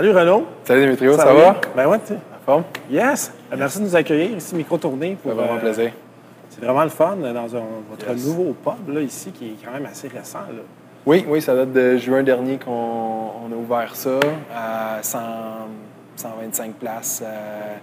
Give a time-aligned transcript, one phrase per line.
[0.00, 0.46] Salut Renaud.
[0.64, 1.60] Salut Dimitrio, ça, va?
[1.76, 2.16] Ben ouais, tu En
[2.46, 2.64] forme?
[2.90, 3.30] Yes.
[3.52, 5.18] Euh, Merci de nous accueillir ici, micro-tournée.
[5.22, 5.92] Ça fait vraiment euh, plaisir.
[6.48, 8.24] C'est vraiment le fun euh, dans un- votre Yes.
[8.26, 10.38] nouveau pub là, ici, qui est quand même assez récent.
[10.38, 10.62] Là.
[11.04, 14.18] Oui, oui, ça date de juin dernier qu'on on a ouvert ça
[14.56, 15.18] à 100
[16.16, 17.76] 125 places euh,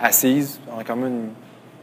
[0.00, 0.58] assises.
[0.76, 1.28] On a quand même une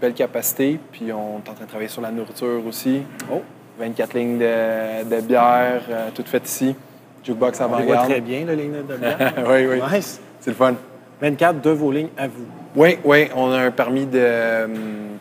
[0.01, 3.03] belle capacité, puis on est en train de travailler sur la nourriture aussi.
[3.31, 3.41] Oh,
[3.79, 6.75] 24 lignes de, de bière, euh, toutes faites ici.
[7.27, 8.09] Jukebox avant-garde.
[8.09, 9.33] très bien, là, les lignes de bière.
[9.47, 10.19] oui, oui, Nice.
[10.39, 10.73] c'est le fun.
[11.21, 12.45] 24 de vos lignes à vous.
[12.75, 14.73] Oui, oui, on a un permis de, hum,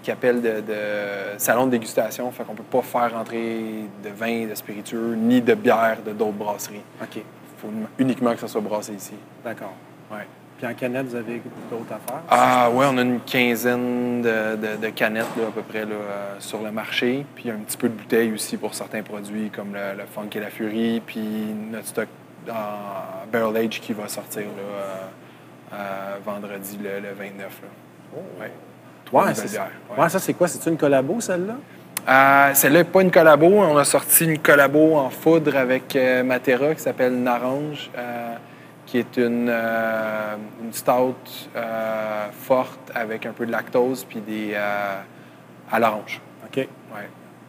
[0.02, 0.74] qui appelle de, de
[1.38, 5.55] salon de dégustation, fait qu'on peut pas faire entrer de vin, de spiritueux, ni de
[5.55, 6.83] bière de d'autres brasseries.
[7.02, 7.23] OK, Il
[7.59, 9.14] faut uniquement que ça soit brassé ici.
[9.45, 9.73] d'accord.
[10.12, 10.27] Ouais.
[10.59, 12.23] Puis en canette, vous avez d'autres affaires?
[12.30, 15.91] Ah ouais, on a une quinzaine de, de- de canettes là, à peu près là,
[15.95, 19.74] euh, sur le marché, puis un petit peu de bouteilles aussi pour certains produits comme
[19.74, 21.20] le, le Funk et la Fury, puis
[21.70, 22.09] notre stock
[22.48, 27.38] en Barrel Age qui va sortir là, euh, euh, vendredi le, le 29.
[27.38, 27.69] Là.
[28.16, 28.20] Oh.
[28.41, 28.50] Ouais.
[29.12, 29.64] Nouvelles c'est ouais.
[29.98, 30.09] ouais.
[30.09, 30.48] ça, c'est quoi?
[30.48, 31.55] C'est une collabo, celle-là?
[32.09, 33.47] Euh, Celle-là n'est pas une collabo.
[33.47, 38.34] On a sorti une collabo en foudre avec euh, Matera qui s'appelle Narange, euh,
[38.87, 41.15] qui est une, euh, une stout
[41.56, 45.01] euh, forte avec un peu de lactose puis des euh,
[45.70, 46.20] à l'orange.
[46.47, 46.56] OK.
[46.56, 46.69] Ouais.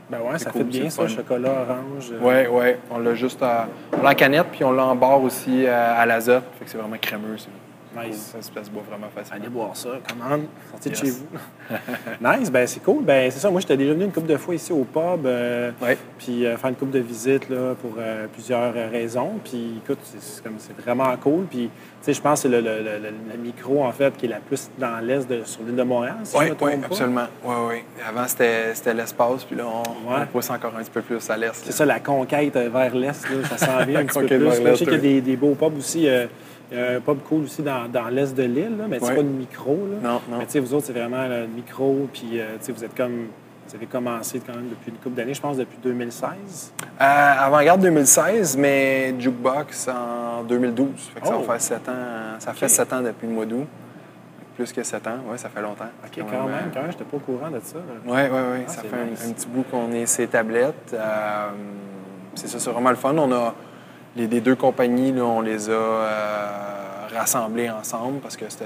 [0.10, 1.08] Ben ouais, ça cool, fait bien, ça, fun.
[1.10, 2.12] chocolat orange.
[2.14, 2.80] euh, Ouais, ouais.
[2.90, 6.02] On l'a juste à, on l'a en canette puis on l'a en barre aussi euh,
[6.02, 6.44] à l'azote.
[6.58, 7.38] Fait que c'est vraiment crémeux.
[7.38, 7.50] C'est.
[7.96, 8.36] Nice.
[8.40, 9.40] Ça, se- boit vraiment facilement.
[9.42, 11.26] Allez boire ça, commande, sortez de chez vous.
[12.22, 13.04] nice, ben c'est cool.
[13.04, 15.72] Ben c'est ça, moi j'étais déjà venu une couple de fois ici au pub, euh,
[15.82, 15.98] Ouais.
[16.18, 19.34] puis euh, faire une couple de visites là, pour euh, plusieurs raisons.
[19.44, 21.46] Puis écoute, c'est- comme c'est vraiment cool.
[21.46, 21.72] Puis tu
[22.02, 24.70] sais, je pense que c'est le, le- le- micro en fait qui est la plus
[24.78, 26.16] dans l'est de sur l'île de Montréal.
[26.24, 26.86] Si je Oui, me trompe oui, pas.
[26.88, 27.28] absolument.
[27.44, 27.76] Oui, oui.
[28.08, 30.20] Avant, c'était l'espace, puis là, on, Ouais.
[30.24, 31.52] on pousse encore un petit peu plus à l'est.
[31.56, 34.40] C'est ça, la conquête vers l'est, ça s'en vient un petit peu plus.
[34.40, 36.08] Je sais qu'il y a des, des beaux pubs aussi.
[36.72, 39.16] Il y a un pub cool aussi dans, dans l'est de l'île, mais c'est Ouais.
[39.16, 39.78] pas une micro.
[39.92, 40.10] Là.
[40.10, 40.38] Non, non.
[40.40, 43.28] Mais tu sais, vous autres, c'est vraiment le micro, puis euh, vous êtes comme.
[43.70, 46.72] Vous avez commencé quand même depuis une couple d'années, je pense depuis 2016.
[47.02, 50.88] Euh, Avant-garde 2016, mais Jukebox en 2012.
[51.14, 51.40] Fait que ça Oh.
[51.42, 51.94] va faire 7 ans.
[52.40, 52.72] Ça fait OK.
[52.72, 53.68] 7 ans depuis le mois d'août.
[54.56, 55.84] Plus que 7 ans, oui, ça fait longtemps.
[56.04, 57.78] OK, quand même, euh, quand même, j'étais pas au courant de ça.
[58.06, 58.60] Oui, oui, oui.
[58.68, 60.94] Ça fait un- petit bout qu'on est ces tablettes.
[60.94, 61.48] Euh,
[62.36, 63.14] c'est ça, c'est vraiment le fun.
[63.18, 63.54] On a
[64.18, 68.66] les, les deux compagnies, là, on les a euh, rassemblées ensemble parce que c'était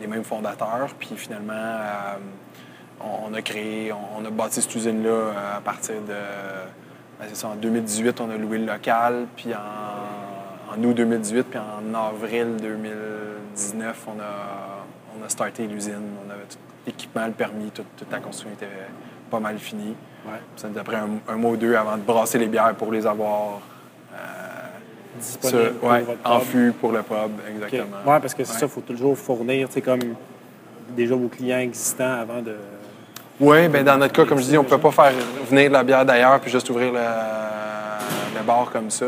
[0.00, 0.88] les mêmes fondateurs.
[0.98, 2.16] Puis finalement, euh,
[3.00, 6.12] on, on a créé, on, on a bâti cette usine-là euh, à partir de.
[7.18, 9.26] ben, c'est ça, en 2018, on a loué le local.
[9.36, 16.02] Puis en, en août 2018, puis en avril 2019, on a, on a starté l'usine.
[16.26, 18.72] On avait tout l'équipement, le permis, tout- toute la construction était
[19.30, 19.94] pas mal finie.
[20.26, 20.38] Ouais.
[20.56, 22.92] Ça nous a pris un, un mois ou deux avant de brasser les bières pour
[22.92, 23.60] les avoir
[25.18, 27.16] Disponible sur- pour en fût pour le pub,
[27.54, 27.96] exactement.
[28.06, 28.58] Ouais, parce que c'est Ouais.
[28.60, 30.00] ça, il faut toujours fournir, tu sais, comme
[30.96, 32.56] déjà vos clients existants avant de.
[33.40, 35.12] Oui, bien dans notre cas, comme je dis, on ne peut pas faire
[35.50, 39.06] venir de la bière d'ailleurs puis juste ouvrir le, le bar comme ça.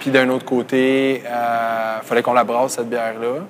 [0.00, 3.44] Puis d'un autre côté, il fallait qu'on la brasse, cette bière-là.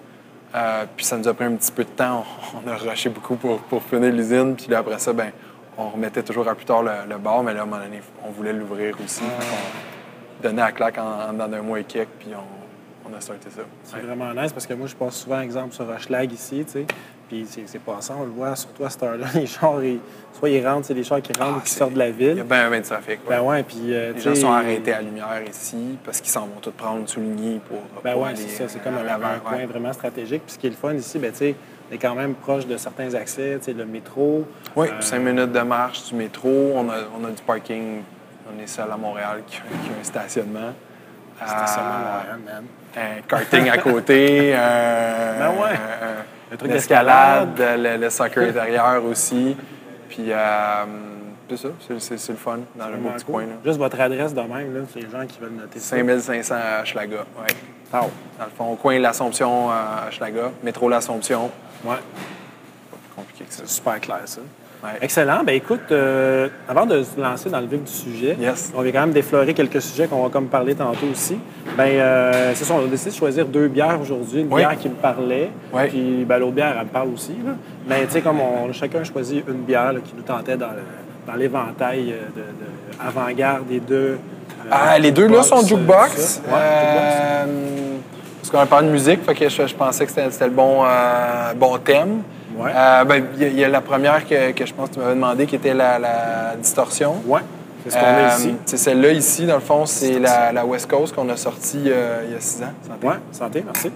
[0.55, 2.25] Euh, puis ça nous a pris un petit peu de temps.
[2.67, 4.55] On, a rushé beaucoup pour, pour finir l'usine.
[4.57, 5.31] Puis là, après ça, ben,
[5.77, 7.43] on remettait toujours à plus tard le, le bar.
[7.43, 9.21] Mais là, à un moment donné, on voulait l'ouvrir aussi.
[9.21, 9.96] Fait
[10.43, 12.09] donnait la claque en, en dedans d'un mois et quelques.
[12.19, 13.63] Puis on, on a starté ça.
[13.85, 16.87] C'est vraiment nice parce que moi, je passe souvent, exemple, sur Hochelag ici, tu sais.
[17.29, 19.99] Puis c'est passant, on le voit, surtout à cette heure-là, les chars, ils-
[20.39, 22.09] soit ils rentrent, c'est des chars qui rentrent Ah, ou qui c'est- sortent de la
[22.09, 22.43] Il y a ville.
[22.45, 23.09] bien un de trafic.
[23.29, 23.37] ouais.
[23.37, 23.79] Ben ouais, puis.
[23.93, 27.09] euh, Les gens sont arrêtés à la lumière ici parce qu'ils s'en vont tous prendre
[27.09, 27.79] souligné pour.
[28.05, 29.67] Ben pour ouais, c'est ça, c'est comme un, à l'avant, un coin ouais.
[29.67, 30.43] vraiment stratégique.
[30.47, 31.55] Puis ce qui est le fun ici, ben tu sais,
[31.91, 34.45] on est quand même proche de certains accès, tu sais, le métro.
[34.77, 36.49] Oui, Euh, cinq minutes de marche du métro.
[36.77, 38.03] On a, on a du parking.
[38.55, 40.73] On est seul à Montréal qui, a- qui a un stationnement.
[41.45, 42.65] Stationnement Euh, Montréal, man.
[42.97, 44.55] un karting à côté.
[44.55, 44.59] un,
[45.39, 45.71] Ben ouais.
[45.71, 49.57] un- un- Le truc une escalade, le, le soccer intérieur aussi.
[50.09, 50.85] Puis, euh,
[51.51, 51.69] c'est ça,
[51.99, 53.35] c'est, le fun dans le beau petit cool.
[53.35, 53.43] coin.
[53.43, 53.53] là.
[53.65, 55.97] Juste votre adresse de même, là, c'est les gens qui veulent noter ça.
[55.97, 57.47] 5500 à Schlaga, ouais.
[57.93, 58.01] Ah,
[58.39, 61.51] Dans le fond, au coin de l'Assomption à Schlaga, métro l'Assomption.
[61.85, 63.63] ouais, Pas plus compliqué que ça.
[63.65, 64.41] c'est super clair, ça.
[64.85, 64.91] Ouais.
[65.01, 65.43] Excellent.
[65.45, 68.73] Ben écoute, euh, avant de se lancer dans le vif du sujet, Yes.
[68.77, 71.39] on va quand même déflorer quelques sujets qu'on va comme parler tantôt aussi.
[71.77, 74.43] Ben euh, c'est ça, on a décidé de choisir deux bières aujourd'hui.
[74.43, 74.61] Une Oui.
[74.61, 75.83] bière qui me parlait, Oui.
[75.89, 77.33] puis ben, l'autre bière, elle me parle aussi.
[77.45, 77.53] Là.
[77.89, 80.67] Mais tu sais, comme on a chacun choisi une bière là, qui nous tentait dans,
[80.69, 83.97] le- dans l'éventail euh, de, de avant-garde des deux.
[83.97, 86.43] euh, Ah, les deux là sont jukebox?
[86.47, 87.45] Ouais, Euh,
[88.41, 90.51] parce qu'on a parlé de musique, fait que je, je pensais que c'était c'était le
[90.53, 90.85] bon,
[91.59, 92.23] bon thème.
[92.57, 92.71] Ouais.
[92.75, 94.95] Euh, ben, Il y, a- il y a la première que, que je pense que
[94.95, 97.17] tu m'avais demandé qui était la, la distorsion.
[97.27, 97.41] Ouais,
[97.85, 98.55] c'est ce qu'on Euh, a ici.
[98.65, 102.23] C'est celle-là ici, dans le fond, c'est la, la West Coast qu'on a sortie euh,
[102.27, 102.73] il y a six ans.
[102.87, 103.07] Santé.
[103.07, 103.91] Ouais, santé, merci.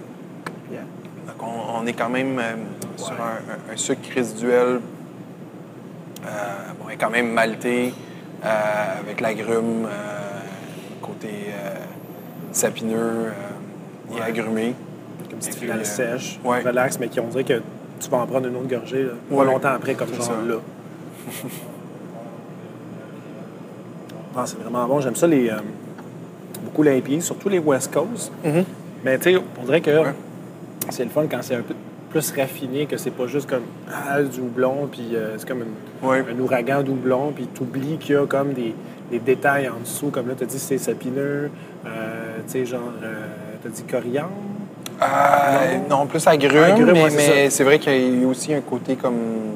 [1.43, 2.53] on, est quand même euh,
[2.97, 4.79] sur un, sucre résiduel
[6.23, 6.29] euh,
[6.79, 7.93] bon, est quand même malté
[8.43, 9.87] avec l'agrume
[11.01, 11.29] côté
[12.51, 13.31] sapineux
[14.15, 14.75] et agrumé.
[15.29, 17.61] Comme petite finale sèche, relax, mais qui on dirait que
[18.01, 20.55] tu vas en prendre une autre gorgée pas longtemps après, comme genre là.
[24.35, 25.01] Ah, c'est vraiment bon.
[25.01, 25.57] J'aime ça, les, euh,
[26.63, 28.31] beaucoup l'IPA, surtout les West Coast.
[28.45, 28.63] Mm-hmm.
[29.03, 29.91] Mais tu sais, on dirait que
[30.89, 31.75] c'est le fun quand c'est un peu
[32.09, 35.65] plus raffiné, que c'est pas juste comme ah, du houblon, puis euh, c'est comme
[36.03, 38.73] un ouragan doublon, puis tu oublies qu'il y a comme des,
[39.19, 40.11] détails en dessous.
[40.11, 41.51] Comme là, tu as dit c'est sapineux,
[41.85, 42.93] euh, tu sais, genre,
[43.61, 44.29] tu as dit coriandre.
[45.89, 46.05] Non?
[46.05, 49.51] plus agrumes, mais, c'est vrai qu'il y a aussi un côté comme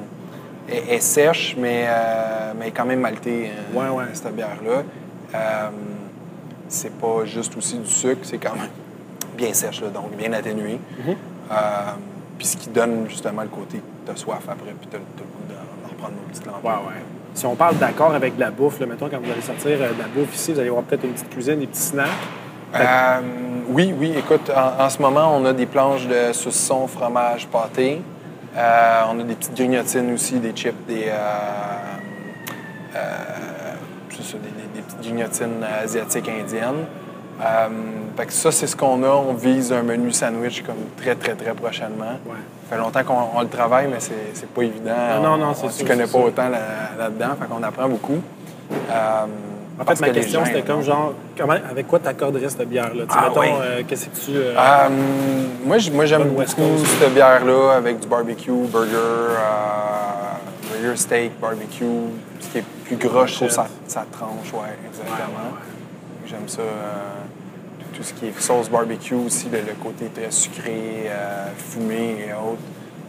[0.69, 4.06] est, sèche, mais, euh, mais quand même maltée, euh, ouais, ouais.
[4.13, 4.83] cette bière-là.
[5.36, 5.69] Euh,
[6.68, 8.69] c'est pas juste aussi du sucre, c'est quand même
[9.38, 10.80] bien sèche, donc bien atténué.
[11.00, 11.56] Mm-hmm.
[12.38, 15.00] puis ce qui donne justement le côté que tu as soif après, puis tu as,
[15.00, 16.63] le goût d'en reprendre une petite lampe.
[16.63, 17.01] Ouais, ouais.
[17.36, 19.83] Si on parle d'accord avec de la bouffe, là, mettons, quand vous allez sortir de
[19.83, 22.07] la bouffe ici, vous allez voir peut-être une petite cuisine, des petits snacks.
[23.69, 24.13] Oui, oui.
[24.18, 28.01] Écoute, en, ce moment, on a des planches de saucisson, fromage, pâté.
[28.56, 31.16] Euh, on a des petites grignotines aussi, des chips, des, euh,
[32.95, 33.00] euh,
[34.74, 36.86] des, petites grignotines asiatiques indiennes.
[38.30, 39.10] ça, c'est ce qu'on a.
[39.10, 42.19] On vise un menu sandwich comme très, très, très prochainement.
[42.25, 45.21] Ça fait longtemps qu'on le travaille, mais c'est pas évident.
[45.21, 48.21] Non, non, c'est Tu connais pas autant là-dedans, fait qu'on apprend beaucoup.
[49.77, 53.04] En fait, ma question, c'était comme genre, comment, avec quoi tu accorderais cette bière-là?
[53.10, 54.31] Ah, mettons, euh, qu'est-ce que tu.
[54.38, 54.89] Euh, euh,
[55.66, 59.36] moi, j'aime beaucoup cette bière-là avec du barbecue, burger,
[60.72, 61.86] burger, steak, barbecue.
[62.39, 65.51] Ce qui est plus gros, je trouve ça, ça tranche, ouais, exactement.
[66.25, 66.62] J'aime ça.
[67.94, 71.10] tout ce qui est sauce barbecue aussi, le, côté très sucré,
[71.57, 72.62] fumé et autres.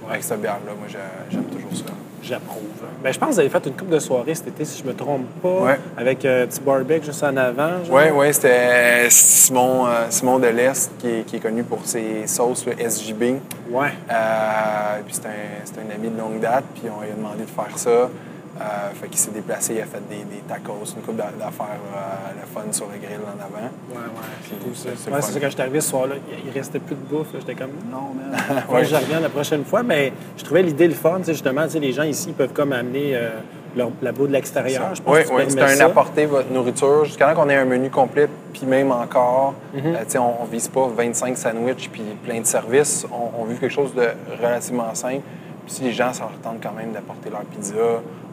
[0.09, 0.89] Avec cette bière-là, moi,
[1.31, 1.93] j'aime toujours ça
[2.27, 2.63] j'approuve.
[3.03, 4.79] Mais ben, je pense que vous avez fait une coupe de soirée cet été, si
[4.79, 7.71] je ne me trompe pas, avec un euh, petit barbecue juste en avant.
[7.91, 13.23] Oui, oui, c'était Simon, euh, Simon de l'Est qui est, connu pour ses sauces SJB.
[13.71, 13.87] Oui.
[14.11, 17.49] Euh, puis c'est un, un, ami de longue date, puis on lui a demandé de
[17.49, 18.09] faire ça.
[18.59, 22.47] Euh, fait qu'il s'est déplacé, il a fait des, tacos, une coupe d'affaires euh, le
[22.47, 23.67] fun sur le grill en avant.
[23.91, 24.89] Ouais, ouais, c'est cool ça.
[24.97, 26.15] C'est ça quand je suis arrivé ce soir-là,
[26.45, 27.29] il restait plus de bouffe.
[27.35, 28.85] J'étais comme, non, mais ouais.
[28.85, 29.83] je reviens la prochaine fois.
[29.83, 33.29] Mais je trouvais l'idée le fun, justement, les gens ici peuvent comme amener euh,
[33.77, 34.91] leur, la boue de l'extérieur.
[35.07, 38.91] Oui, oui, c'est un apporter votre nourriture jusqu'à qu'on ait un menu complet, puis même
[38.91, 40.19] encore, mm-hmm.
[40.19, 43.07] on ne vise pas 25 sandwichs puis plein de services.
[43.13, 44.09] On, on veut quelque chose de
[44.43, 45.23] relativement simple.
[45.67, 47.75] Puis si les gens s'en retentent quand même d'apporter leur pizza,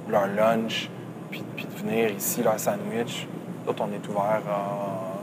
[0.10, 0.90] leur lunch,
[1.32, 3.28] puis, puis de venir ici, leur sandwich.
[3.66, 4.42] D'autres, on est ouvert.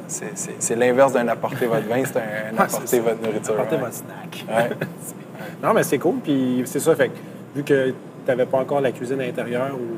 [0.07, 3.55] c'est l'inverse d'un apporter votre vin, c'est un, apporter votre nourriture.
[3.55, 4.45] Apporter votre snack.
[5.63, 6.17] non, mais c'est cool.
[6.23, 7.11] Puis c'est ça, fait
[7.55, 7.95] vu que tu
[8.27, 9.97] n'avais pas encore la cuisine intérieure ou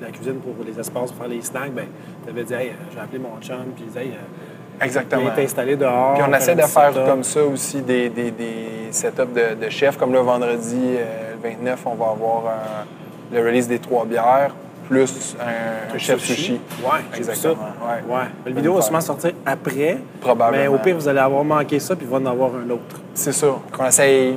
[0.00, 1.86] la cuisine pour les espaces pour faire les snacks, ben,
[2.24, 5.22] tu avais dit, hey, j'ai appelé mon chum, puis hey, euh, Exactement.
[5.36, 6.14] Il est installé dehors.
[6.14, 9.96] Puis on essaie de faire comme ça aussi des, des, des setups de, de chefs.
[9.96, 12.84] Comme le vendredi, euh, le 29, on va avoir un
[13.32, 14.54] le release des trois bières,
[14.88, 16.60] plus un, chef sushi.
[16.82, 17.54] Oui, exactement.
[17.80, 18.14] Ouais.
[18.14, 18.24] ouais.
[18.44, 19.98] La vidéo va sûrement sortir après.
[20.20, 20.62] Probablement.
[20.62, 23.00] Mais au pire, vous allez avoir manqué ça, puis il va en avoir un autre.
[23.14, 23.54] C'est ça.
[23.72, 24.34] Qu'on essaye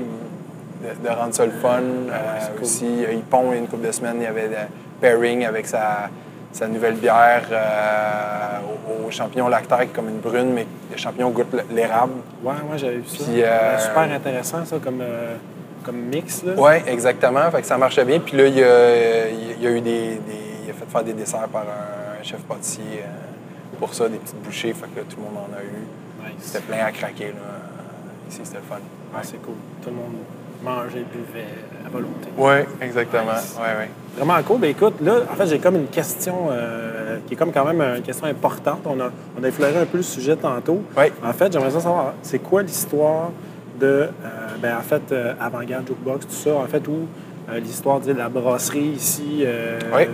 [1.03, 1.79] de, rendre ça le fun.
[1.79, 4.55] Euh, aussi, il pond une couple de semaines, il y avait le
[5.01, 6.09] pairing avec sa,
[6.51, 12.13] sa nouvelle bière euh, au, champignon lactaire, comme une brune, mais le champignon goûte l'érable.
[12.43, 13.25] Oui, moi j'avais vu ça.
[13.27, 15.01] Euh, super intéressant, ça, comme
[15.83, 16.43] comme mix.
[16.57, 17.49] Oui, exactement.
[17.51, 18.19] Fait que ça marchait bien.
[18.19, 20.19] Puis là, il y a, il a eu des,
[20.63, 24.41] Il a fait faire des desserts par un chef pâtissier euh, pour ça, des petites
[24.41, 24.73] bouchées.
[24.73, 26.33] Fait que tout le monde en a eu.
[26.39, 27.27] C'était plein à craquer.
[27.27, 27.33] Là.
[28.29, 28.75] Ici, c'était le fun.
[29.13, 29.55] Ouais, c'est cool.
[29.83, 30.15] Tout le monde
[30.63, 31.45] mangeait, buvait
[31.85, 32.29] à volonté.
[32.37, 33.33] Oui, exactement.
[33.59, 33.89] Ouais, ouais.
[34.15, 34.59] Vraiment cool.
[34.59, 37.81] Ben, écoute, là, en fait, j'ai comme une question euh, qui est comme quand même
[37.81, 38.79] une question importante.
[38.85, 39.09] On a,
[39.39, 40.81] on a effleuré un peu le sujet tantôt.
[40.97, 41.05] Oui.
[41.23, 43.31] En fait, j'aimerais savoir, c'est quoi l'histoire
[43.83, 44.07] de, euh,
[44.61, 47.07] ben, en fait, euh, Avant-Garde Jukebox, tout ça, en fait, où
[47.49, 49.45] euh, l'histoire de la brasserie ici,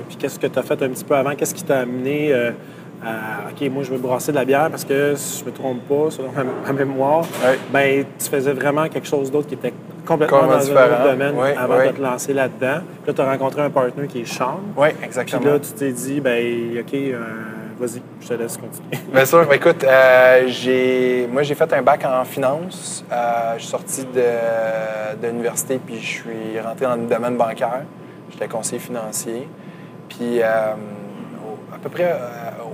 [0.08, 3.52] puis qu'est-ce que tu as fait un petit peu avant, qu'est-ce qui t'a amené à,
[3.52, 6.10] OK, moi, je veux brasser de la bière parce que, si je me trompe pas,
[6.10, 7.24] selon ma, mémoire,
[7.72, 9.74] ben, tu faisais vraiment quelque chose d'autre qui était
[10.06, 12.82] complètement dans un autre domaine avant de te lancer là-dedans.
[13.04, 14.60] Puis là, tu as rencontré un partenaire qui est Sean.
[14.76, 15.42] Oui, exactement.
[15.42, 16.98] Puis là, tu t'es dit, ben, OK,
[17.80, 18.90] Vas-y, je te laisse continuer.
[19.14, 19.54] Bien sûr.
[19.54, 23.06] Écoute, euh, moi, j'ai fait un bac en finance.
[23.10, 27.84] Euh, je suis sorti de, l'université, puis je suis rentré dans le domaine bancaire.
[28.32, 29.48] J'étais conseiller financier.
[30.10, 30.74] Puis, euh,
[31.74, 32.14] à peu près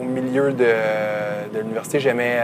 [0.02, 0.74] au milieu de,
[1.54, 2.40] l'université, j'aimais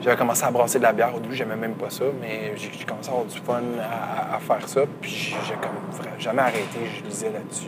[0.00, 1.12] j'avais commencé à brasser de la bière.
[1.12, 3.62] Au début, j'aimais même pas ça, mais j'ai j'ai commencé à avoir du fun
[4.32, 4.82] à, faire ça.
[5.00, 7.66] Puis j'ai comme jamais arrêté, je lisais là-dessus.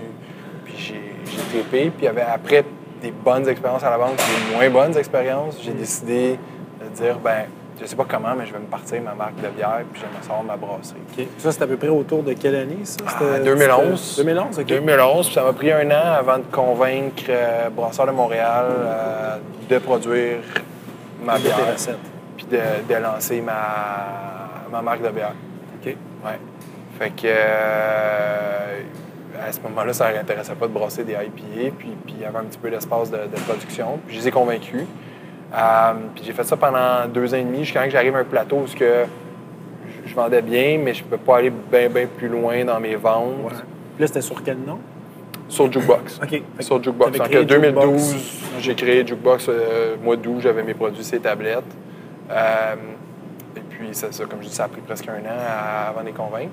[0.64, 1.90] Puis j'ai j'ai trippé.
[1.90, 2.64] Puis après
[3.00, 5.56] des bonnes expériences à la banque, des moins bonnes expériences.
[5.62, 6.38] J'ai décidé
[6.82, 7.44] de dire, ben,
[7.80, 10.22] je sais pas comment, mais je vais me partir ma marque de bière, puis j'aimerais
[10.22, 10.98] savoir ma brasserie.
[11.38, 12.98] Ça, c'est à peu près autour de quelle année, ça?
[13.06, 14.00] Ah, C'était- 2011.
[14.00, 14.66] c'était- 2011, OK.
[14.66, 19.36] 2011, puis ça m'a pris un an avant de convaincre euh, Brasseur de Montréal euh,
[19.68, 20.38] de produire
[21.24, 21.56] ma bière,
[22.36, 23.54] puis de, de lancer ma,
[24.70, 25.32] ma marque de bière.
[25.82, 25.86] OK.
[26.24, 26.38] Ouais.
[26.98, 28.80] Fait que euh,
[29.38, 32.24] à ce moment-là, ça ne l'intéressait pas de brasser des IPA, puis, puis il y
[32.24, 33.98] avait un petit peu d'espace de, de production.
[34.06, 34.84] Puis je les ai convaincus.
[35.54, 38.24] Euh, puis j'ai fait ça pendant deux ans et demi, jusqu'à que j'arrive à un
[38.24, 39.04] plateau où que
[40.04, 42.78] je, je vendais bien, mais je ne peux pas aller bien, bien plus loin dans
[42.80, 43.50] mes ventes Ouais.
[43.50, 44.78] Puis là, c'était sur quel nom?
[45.48, 46.20] sur Jukebox.
[46.22, 46.42] OK.
[46.60, 47.18] Sur Jukebox.
[47.18, 48.60] En créé 2012, Jukebox.
[48.60, 49.46] j'ai créé Jukebox.
[49.48, 51.64] euh, mois d'août, j'avais mes produits, ces tablettes.
[52.30, 52.74] Euh,
[53.56, 56.02] et puis, ça, ça, comme je dis, ça a pris presque un an à- avant
[56.02, 56.52] de les convaincre.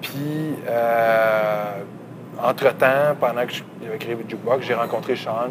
[0.00, 1.64] Puis, euh,
[2.44, 5.50] entre-temps, pendant que j'avais créé Jukebox, j'ai rencontré Sean.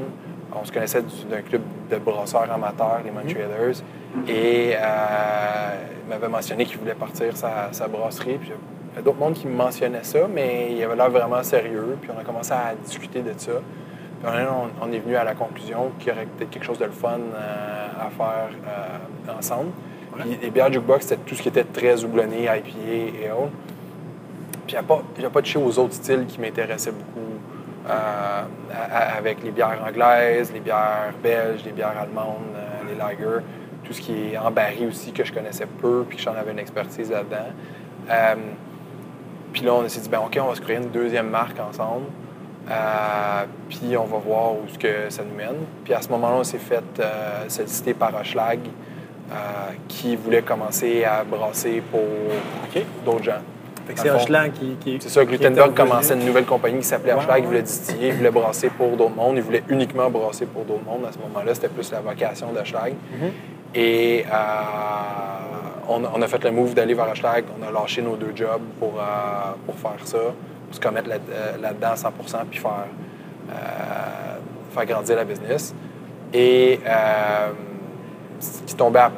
[0.59, 3.81] On se connaissait du- d'un club de brasseurs amateurs, les Montrealers.
[4.27, 4.79] Et euh,
[6.03, 8.37] il m'avait mentionné qu'il voulait partir sa, sa brasserie.
[8.39, 8.51] Puis
[8.93, 11.97] il y a d'autres mondes qui me mentionnaient ça, mais il avait l'air vraiment sérieux.
[12.01, 13.51] Puis on a commencé à discuter de ça.
[14.23, 14.31] Puis
[14.81, 16.91] on, on est venu à la conclusion qu'il y aurait peut-être quelque chose de le
[16.91, 19.69] fun euh, à faire euh, ensemble.
[20.17, 23.51] Puis les bières Jukebox, c'était tout ce qui était très houblonné, IPA et autres.
[24.69, 27.39] Puis il n'y a, pas- pas touché aux autres styles qui m'intéressaient beaucoup,
[27.89, 28.43] euh,
[29.17, 33.43] avec les bières anglaises, les bières belges, les bières allemandes, euh, les lagers,
[33.83, 36.51] tout ce qui est en baril aussi que je connaissais peu, puis que j'en avais
[36.51, 37.47] une expertise là-dedans.
[38.11, 38.35] Euh,
[39.53, 42.05] puis là, on s'est dit, ben OK, on va se créer une deuxième marque ensemble.
[42.69, 45.65] Euh, puis on va voir où ce que ça nous mène.
[45.83, 46.83] Puis à ce moment-là, on s'est fait
[47.47, 48.59] solliciter par Hochelag,
[49.87, 52.01] qui voulait commencer à brasser pour
[53.03, 53.41] d'autres gens.
[53.95, 54.97] C'est Hochelag qui, qui.
[55.01, 55.73] C'est ça, revenu.
[55.75, 57.37] commençait une nouvelle compagnie qui s'appelait Ouais, Hochelag.
[57.37, 57.47] Il ouais.
[57.47, 59.35] voulait distiller, il voulait brasser pour d'autres mondes.
[59.37, 61.05] Il voulait uniquement brasser pour d'autres mondes.
[61.07, 62.93] À ce moment-là, c'était plus la vocation d'Hochelag.
[63.13, 63.31] Mhm.
[63.75, 64.33] Et euh,
[65.87, 67.45] on, a- on a fait le move d'aller vers Hochelag.
[67.59, 69.03] On a lâché nos deux jobs pour, euh,
[69.65, 72.11] pour faire ça, pour se commettre là- euh, là-dedans à 100
[72.49, 72.71] puis faire,
[73.49, 73.53] euh,
[74.73, 75.73] faire grandir la business.
[76.33, 76.79] Et
[78.39, 79.11] ce qui tombait à-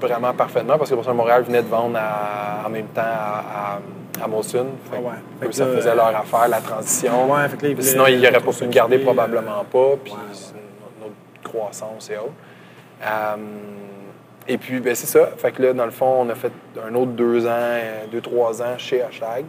[0.00, 3.78] vraiment parfaitement parce que pour ça, Montréal venait de vendre à- en même temps à,
[4.20, 4.66] à, à Molson.
[4.90, 5.12] Fait Ah ouais.
[5.40, 7.32] que Fait que ça là, faisait euh, leur affaire, la transition.
[7.32, 9.64] Ouais, fait que là, ils voulaient Sinon, il n'aurait pas pu me garder probablement euh,
[9.94, 9.96] pas.
[10.02, 11.10] Puis ouais,
[11.42, 12.32] croissance et autres.
[13.02, 13.36] Euh,
[14.48, 15.26] et puis, ben, c'est ça.
[15.36, 16.52] Fait que là, dans le fond, on a fait
[16.84, 19.44] un autre deux ans, euh, deux, trois ans chez Hashtag.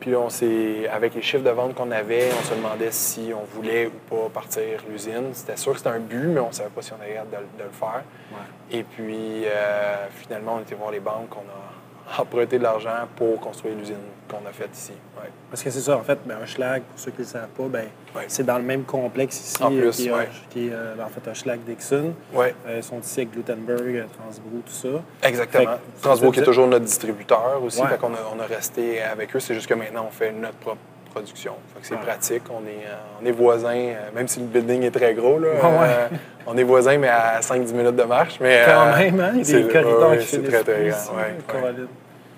[0.00, 3.44] Puis on s'est, avec les chiffres de vente qu'on avait, on se demandait si on
[3.54, 5.30] voulait ou pas partir l'usine.
[5.34, 7.30] C'était sûr que c'était un but, mais on ne savait pas si on avait hâte
[7.30, 8.02] de, le- de le faire.
[8.32, 8.78] Ouais.
[8.78, 13.38] Et puis, euh, finalement, on était voir les banques, on a emprunté de l'argent pour
[13.40, 13.96] construire l'usine
[14.28, 14.92] qu'on a faite ici.
[15.20, 15.28] Ouais.
[15.50, 17.64] Parce que c'est ça, en fait, ben, Hochelag, pour ceux qui ne le savent pas,
[17.68, 18.24] ben, Ouais.
[18.28, 20.28] c'est dans le même complexe ici, En plus, qui est, ouais.
[20.50, 22.12] qui est, euh, en fait Hochelag Dixon.
[22.32, 24.88] Ouais, Euh, ils sont ici avec Glutenberg, euh, Transbrou, tout ça.
[25.28, 25.64] exactement.
[25.64, 29.34] Que- Transbo qui est toujours notre distributeur aussi, fait qu'on a, on a resté avec
[29.34, 29.40] eux.
[29.40, 30.78] C'est juste que maintenant, on fait notre propre
[31.12, 31.54] production.
[31.82, 32.42] C'est pratique.
[32.50, 35.40] On est, euh, on est voisins, même si le building est très gros.
[35.40, 35.74] Là, Ah ouais.
[35.82, 36.08] euh,
[36.46, 38.38] on est voisins, mais à 5-10 minutes de marche.
[38.40, 39.30] Mais, Quand euh, même, hein?
[39.32, 41.16] Il y a c'est- des corridors ouais, qui c'est très, très grand.
[41.16, 41.74] ouais,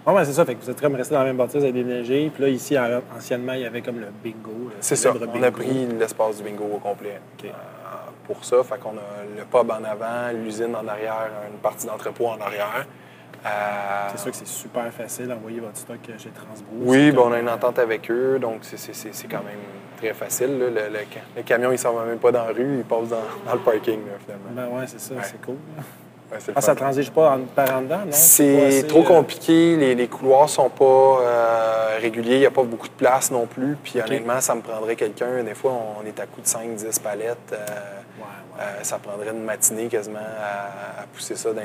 [0.04, 0.44] Ah ouais, c'est ça.
[0.44, 2.30] Fait que vous êtes comme resté dans la même bâtisse, avez déménagé.
[2.34, 4.70] Puis là, ici, en- anciennement, il y avait comme le bingo.
[4.80, 5.12] C'est ça.
[5.34, 7.48] On a pris l'espace du bingo au complet euh,
[8.26, 8.62] pour ça.
[8.64, 12.86] Fait qu'on a le pub en avant, l'usine en arrière, une partie d'entrepôt en arrière.
[13.44, 13.48] Euh,
[14.12, 16.76] C'est sûr que c'est super facile d'envoyer votre stock chez Transbrou.
[16.82, 19.58] Oui, ben, on a une entente avec eux, donc c'est- quand même
[19.98, 20.58] très facile.
[20.58, 20.66] là.
[20.68, 22.84] Le, le ca- le camion, il ne s'en va même pas dans la rue, il
[22.84, 23.16] passe dans,
[23.46, 24.50] dans le parking, là, finalement.
[24.72, 25.20] Ben ouais, c'est ça, Ouais.
[25.24, 25.56] c'est cool.
[26.32, 26.84] Ouais, Ah, ça fun.
[26.84, 28.12] transige pas en, par en dedans, non?
[28.12, 30.84] C'est trop euh, compliqué, les, les couloirs sont pas
[31.20, 33.76] euh, réguliers, il n'y a pas beaucoup de place non plus.
[33.82, 35.42] Puis honnêtement, ça me prendrait quelqu'un.
[35.44, 37.36] Des fois, on est à coup de 5-10 palettes.
[37.52, 37.56] euh,
[38.60, 41.62] euh, ça prendrait une matinée quasiment à, à pousser ça dans, dans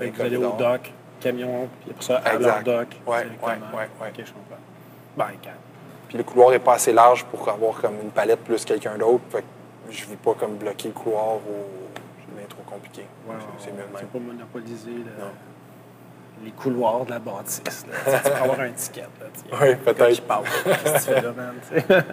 [0.00, 2.64] les vous allez au dock, camion, puis après ça, à Exact.
[2.66, 2.88] leur dock.
[3.06, 3.88] Ouais, ouais, ouais.
[4.00, 4.56] OK, je comprends.
[5.16, 5.56] Ben, calme.
[6.08, 9.24] Puis le couloir n'est pas assez large pour avoir comme une palette plus quelqu'un d'autre.
[9.30, 9.44] Fait que
[9.92, 11.87] je ne veux pas comme bloquer le couloir ou
[12.78, 13.02] compliqué.
[13.26, 14.06] Ouais, C'est- mieux même.
[14.06, 17.62] Pas monopoliser le- les couloirs de la bâtisse.
[17.84, 19.02] Tu peux avoir un ticket.
[19.20, 19.26] Là.
[19.60, 20.10] Oui, peut-être.
[20.12, 20.44] Il parle.
[20.64, 21.54] Qu'est-ce que tu fais là, man?
[21.70, 22.04] tu sais?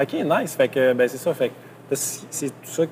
[0.00, 0.54] OK, nice.
[0.56, 1.34] Fait que, ben, c'est ça.
[1.34, 1.54] Fait que
[1.94, 2.84] c'est tout ça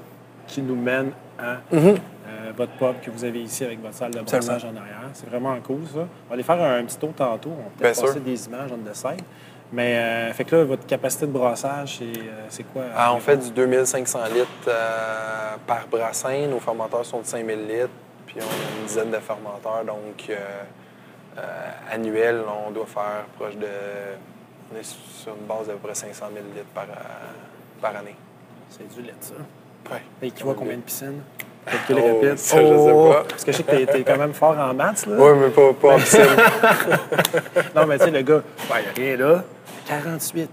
[0.47, 1.81] qui nous mène à Mhm.
[1.91, 5.09] euh, votre pub que vous avez ici avec votre salle de brassage en arrière.
[5.13, 6.01] C'est vraiment cool, ça.
[6.01, 7.51] On va aller faire un petit tour tantôt.
[7.51, 8.21] On Bien peut-être passer sûr.
[8.21, 9.23] des images on the side.
[9.73, 12.83] Mais, euh, fait que là, votre capacité de brassage, c'est euh, c'est quoi?
[12.97, 16.49] Ah, on fait du 2500 litres euh, par brassin.
[16.49, 17.89] Nos fermenteurs sont de 5000 litres.
[18.27, 19.85] puis on a une dizaine de fermenteurs.
[19.85, 20.35] Donc, euh,
[21.39, 23.67] euh, annuel, on doit faire proche de.
[24.73, 28.17] On est sur une base d'à peu près 500 000 litres par, euh, par année.
[28.69, 29.35] C'est du lait, ça.
[29.91, 30.03] Ouais.
[30.23, 31.23] Et qui voit combien de piscines?
[31.67, 32.39] Calcul oh, rapide.
[32.39, 33.25] Ça, je sais pas.
[33.29, 35.17] Parce que je sais que t'es, es quand même fort en maths, là.
[35.19, 36.21] Oui, mais pas, pas en piscine.
[37.77, 39.45] non, mais tu sais, le gars, il n'y a rien là.
[39.91, 40.51] 48.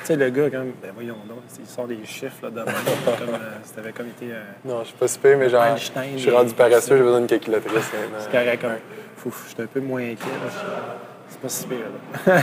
[0.00, 3.34] Tu sais, le gars, comme, ben voyons donc, il sort des chiffres là, de comme
[3.34, 4.32] euh, si t'avais comme été.
[4.32, 7.26] Euh, non, je suis pas super, mais genre, je suis rendu paresseux, j'ai besoin d'une
[7.26, 7.90] calculatrice.
[8.20, 8.70] C'est carré comme.
[9.16, 10.30] Fouf, je suis un peu moins inquiet.
[11.28, 11.78] C'est pas si pire.
[12.26, 12.42] Là.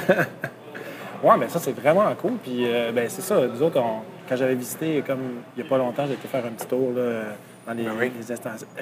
[1.24, 2.34] ouais, mais ça, c'est vraiment cool.
[2.44, 3.40] Puis, euh, ben, c'est ça.
[3.48, 3.82] Nous autres,
[4.28, 6.92] quand j'avais visité, comme il n'y a pas longtemps, j'ai été faire un petit tour
[6.94, 7.22] là,
[7.66, 8.12] dans les, ben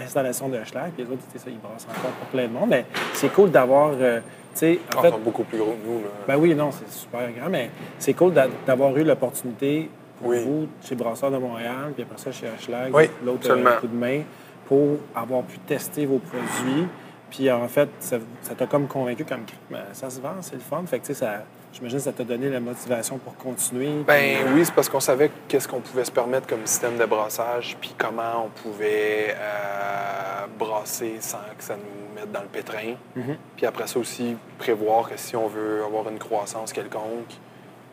[0.04, 0.92] installations de Schlag.
[0.94, 2.70] Puis les autres, ça, ils brassent encore pour plein de monde.
[2.70, 3.92] Mais c'est cool d'avoir.
[4.02, 4.20] Euh,
[4.60, 6.00] sais, en fait, beaucoup plus gros que nous.
[6.00, 6.10] Là.
[6.28, 7.50] Ben oui, non, c'est super grand.
[7.50, 7.70] Mais
[8.00, 8.34] c'est cool
[8.66, 9.90] d'avoir eu l'opportunité
[10.22, 13.88] pour vous, chez Brasseur de Montréal, puis après ça, chez Schlag, oui, l'autre euh, coup
[13.88, 14.22] de main,
[14.68, 16.88] pour avoir pu tester vos produits
[17.34, 18.20] puis en fait, ça
[18.56, 19.40] t'a comme convaincu comme
[19.72, 20.84] ben, ça se vend, c'est le fun.
[20.86, 24.04] Fait que tu sais, ça, j'imagine que ça t'a donné la motivation pour continuer.
[24.08, 27.76] Ben oui, c'est parce qu'on savait qu'est-ce qu'on pouvait se permettre comme système de brassage,
[27.82, 32.94] puis comment on pouvait euh, brasser sans que ça nous mette dans le pétrin.
[33.18, 33.36] Mm-hmm.
[33.58, 37.34] Puis après ça aussi, prévoir que si on veut avoir une croissance quelconque,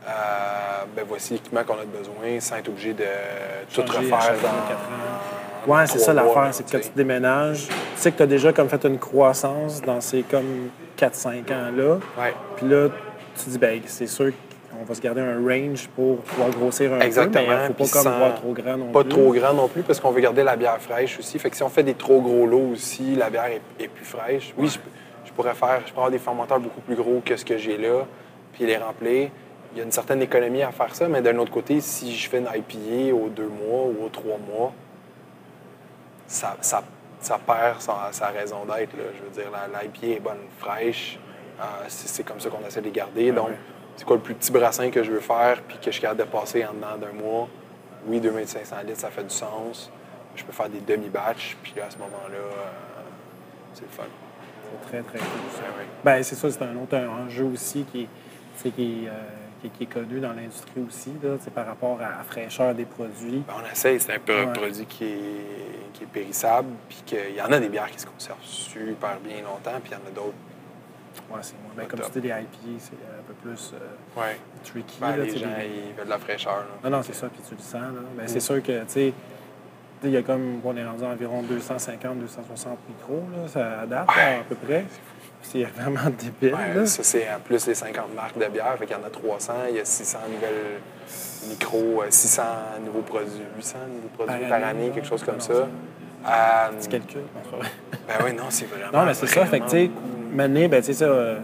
[0.07, 0.11] euh,
[0.97, 3.05] ben voici l'équipement qu'on a besoin sans être obligé de
[3.73, 5.11] tout refaire dans
[5.67, 6.49] oui, c'est ça l'affaire.
[6.53, 9.83] C'est que quand tu déménages, tu sais que tu as déjà comme fait une croissance
[9.83, 11.99] dans ces comme 4-5 ans-là.
[12.19, 12.35] Ouais.
[12.57, 12.89] Puis là,
[13.41, 14.33] tu te dis, ben c'est sûr
[14.71, 17.47] qu'on va se garder un range pour pouvoir grossir un Exactement.
[17.47, 18.93] peu, ne faut pas comme trop grand non plus.
[18.93, 21.39] Pas trop grand non plus, parce qu'on veut garder la bière fraîche aussi.
[21.39, 24.55] Fait que si on fait des trop gros lots aussi, la bière est, plus fraîche.
[24.57, 24.69] Oui,
[25.25, 27.77] je, pourrais faire, je pourrais avoir des fermenteurs beaucoup plus gros que ce que j'ai
[27.77, 28.07] là,
[28.53, 29.31] puis les remplir.
[29.73, 32.29] Il y a une certaine économie à faire ça, mais d'un autre côté, si je
[32.29, 34.73] fais une IPA aux deux mois ou aux trois mois,
[36.27, 36.83] ça, ça,
[37.47, 38.97] perd sa, raison d'être.
[38.97, 39.51] Je veux dire,
[39.83, 41.19] l'IPA est bonne, fraîche.
[41.61, 43.33] Euh, c'est comme ça qu'on essaie de les garder.
[43.33, 43.51] Donc,
[43.97, 46.21] c'est quoi le plus petit brassin que je veux faire puis que je suis capable
[46.21, 47.49] de passer en dedans d'un mois?
[48.07, 49.91] Oui, 2500 litres, ça fait du sens.
[50.35, 53.01] Je peux faire des demi-batchs, puis là, à ce moment-là, euh,
[53.75, 54.05] c'est le fun.
[54.73, 55.29] C'est très, très cool.
[55.53, 55.63] Ça.
[56.03, 58.09] Ben, c'est ça, c'est un autre enjeu aussi qui,
[58.63, 62.87] qui euh, qui, est connu dans l'industrie aussi, là, par rapport à la fraîcheur des
[62.87, 63.43] produits.
[63.47, 67.37] Ben, on essaie, c'est un peu un produit qui est, qui est périssable, puis qu'il
[67.37, 70.09] y en a des bières qui se conservent super bien longtemps, puis il y en
[70.09, 70.37] a d'autres.
[71.31, 71.73] Oui, c'est moins.
[71.77, 74.37] Ben, comme tu dis, les IPA, c'est un peu plus euh, ouais.
[74.65, 74.99] tricky.
[75.01, 76.65] Ben, les gens, ils veulent de la fraîcheur.
[76.85, 77.75] Non, non, c'est ça, puis tu le sens.
[77.75, 78.01] Là.
[78.17, 78.41] Ben, C'est mm.
[78.41, 79.13] sûr que, tu sais,
[80.05, 81.47] il y a comme, on est rendu à environ 250-260
[82.89, 84.85] micros, là, ça date à peu près.
[85.43, 86.55] C'est vraiment débile.
[86.55, 88.77] Ouais, ça, c'est en plus les 50 marques de bière.
[88.79, 89.53] Fait qu'il y en a 300.
[89.71, 90.81] Il y a 600 nouvelles
[91.49, 95.53] micros, 600 euh, nouveaux produits, 800 nouveaux produits par, année, quelque chose comme ça.
[95.53, 97.23] Euh, Petit calcul.
[98.07, 98.99] ben oui, non, c'est vraiment.
[98.99, 99.47] Non, mais c'est ça.
[99.47, 99.91] Fait que, tu sais,
[100.33, 101.05] maintenant, ben, tu sais.
[101.05, 101.39] Euh,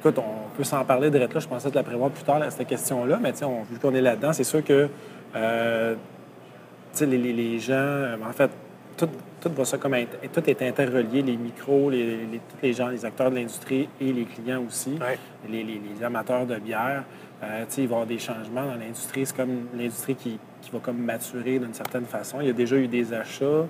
[0.00, 1.26] écoute, on peut s'en parler de là.
[1.34, 3.18] Je pensais te la prévoir plus tard, cette question-là.
[3.22, 4.88] Mais, tu sais, vu qu'on est là-dedans, c'est sûr que,
[5.36, 5.94] euh,
[6.92, 8.50] tu sais, les, les, gens, en fait,
[9.00, 9.08] tout,
[9.40, 9.96] tout va ça comme
[10.32, 14.24] tout est interrelié, les micros, les, tous les gens, les acteurs de l'industrie et les
[14.24, 14.98] clients aussi,
[15.48, 17.04] les, amateurs de bière.
[17.42, 19.24] Euh, il va y avoir des changements dans l'industrie.
[19.24, 22.42] C'est comme l'industrie qui, qui, va comme maturer d'une certaine façon.
[22.42, 23.44] Il y a déjà eu des achats.
[23.44, 23.66] Euh,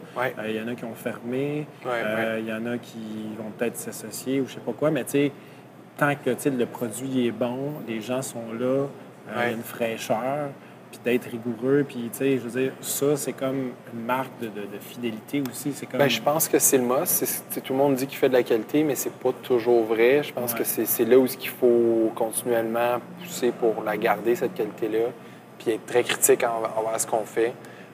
[0.49, 1.67] il y en a qui ont fermé.
[1.87, 4.91] Euh, il y en a qui vont peut-être s'associer ou je sais pas quoi.
[4.91, 5.05] Mais
[5.97, 8.87] tant que le produit est bon, les gens sont là,
[9.33, 10.51] il y a une fraîcheur
[10.91, 11.85] puis d'être rigoureux.
[11.87, 14.51] Puis, tu sais, je veux dire, ça, c'est comme une marque de,
[14.81, 15.73] fidélité aussi.
[15.73, 15.99] C'est comme...
[15.99, 17.45] Bien, je pense que c'est le must.
[17.65, 20.23] tout le monde dit qu'il fait de la qualité, mais c'est pas toujours vrai.
[20.23, 25.09] Je pense que c'est là où il faut continuellement pousser pour la garder, cette qualité-là,
[25.59, 27.53] puis être très critique envers ce qu'on fait.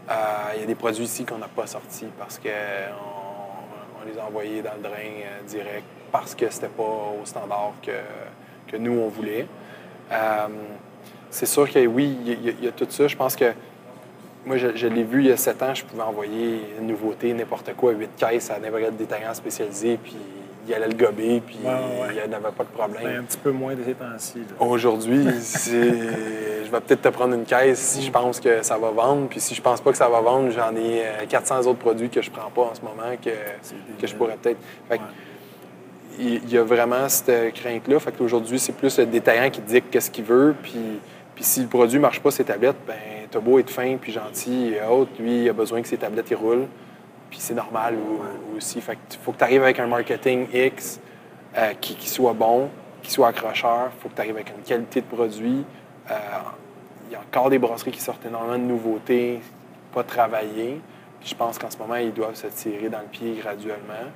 [0.09, 0.15] Euh,
[0.55, 2.49] il y a des produits ici qu'on n'a pas sortis parce qu'on
[4.01, 5.83] on les a envoyés dans le drain euh, direct
[6.13, 6.83] parce que c'était pas
[7.21, 7.91] au standard que,
[8.71, 9.47] que nous, on voulait.
[10.13, 10.49] Euh,
[11.31, 13.07] c'est sûr que oui, il y, a tout ça.
[13.09, 13.53] Je pense que
[14.47, 17.75] moi, je, l'ai vu il y a sept ans, je pouvais envoyer une nouveauté, n'importe
[17.77, 20.17] quoi, huit caisses à n'importe quel détaillant spécialisé, puis
[20.69, 23.21] il allait le gober, puis il n'y avait pas de problème.
[23.21, 24.39] un petit peu moins de temps-ci.
[24.59, 25.25] Aujourd'hui,
[25.67, 29.41] je vais peut-être te prendre une caisse si je pense que ça va vendre, puis
[29.41, 32.23] si je pense pas que ça va vendre, j'en ai 400 euh, autres produits que
[32.23, 33.31] je prends pas en ce moment que,
[34.01, 34.59] que je pourrais peut-être.
[36.19, 38.01] Il y a vraiment cette crainte-là.
[38.01, 40.99] Fait qu'aujourd'hui, c'est plus le détaillant qui dit qu'est-ce qu'il veut, puis
[41.37, 42.97] puis si le produit ne marche pas, ses tablettes, ben
[43.31, 46.31] t'as beau être fin puis gentil et autres, lui, il a besoin que ses tablettes
[46.31, 46.67] ils roulent.
[47.29, 47.97] Puis c'est normal
[48.57, 48.81] aussi.
[48.81, 50.99] Fait que faut que tu arrives avec un marketing X
[51.57, 52.71] euh, qui, soit bon,
[53.03, 53.91] qui soit accrocheur.
[54.01, 55.63] faut que tu arrives avec une qualité de produit.
[56.11, 56.15] Euh,
[57.09, 59.41] il y a encore des brasseries qui sortent énormément de nouveautés,
[59.93, 60.81] pas travaillées.
[61.23, 64.11] je pense qu'en ce moment, ils doivent se tirer dans le pied graduellement.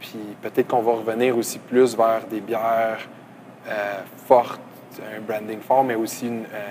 [0.00, 3.08] Puis peut-être qu'on va revenir aussi plus vers des bières
[3.68, 4.60] euh, fortes,
[5.02, 6.68] un branding fort, mais aussi une, euh,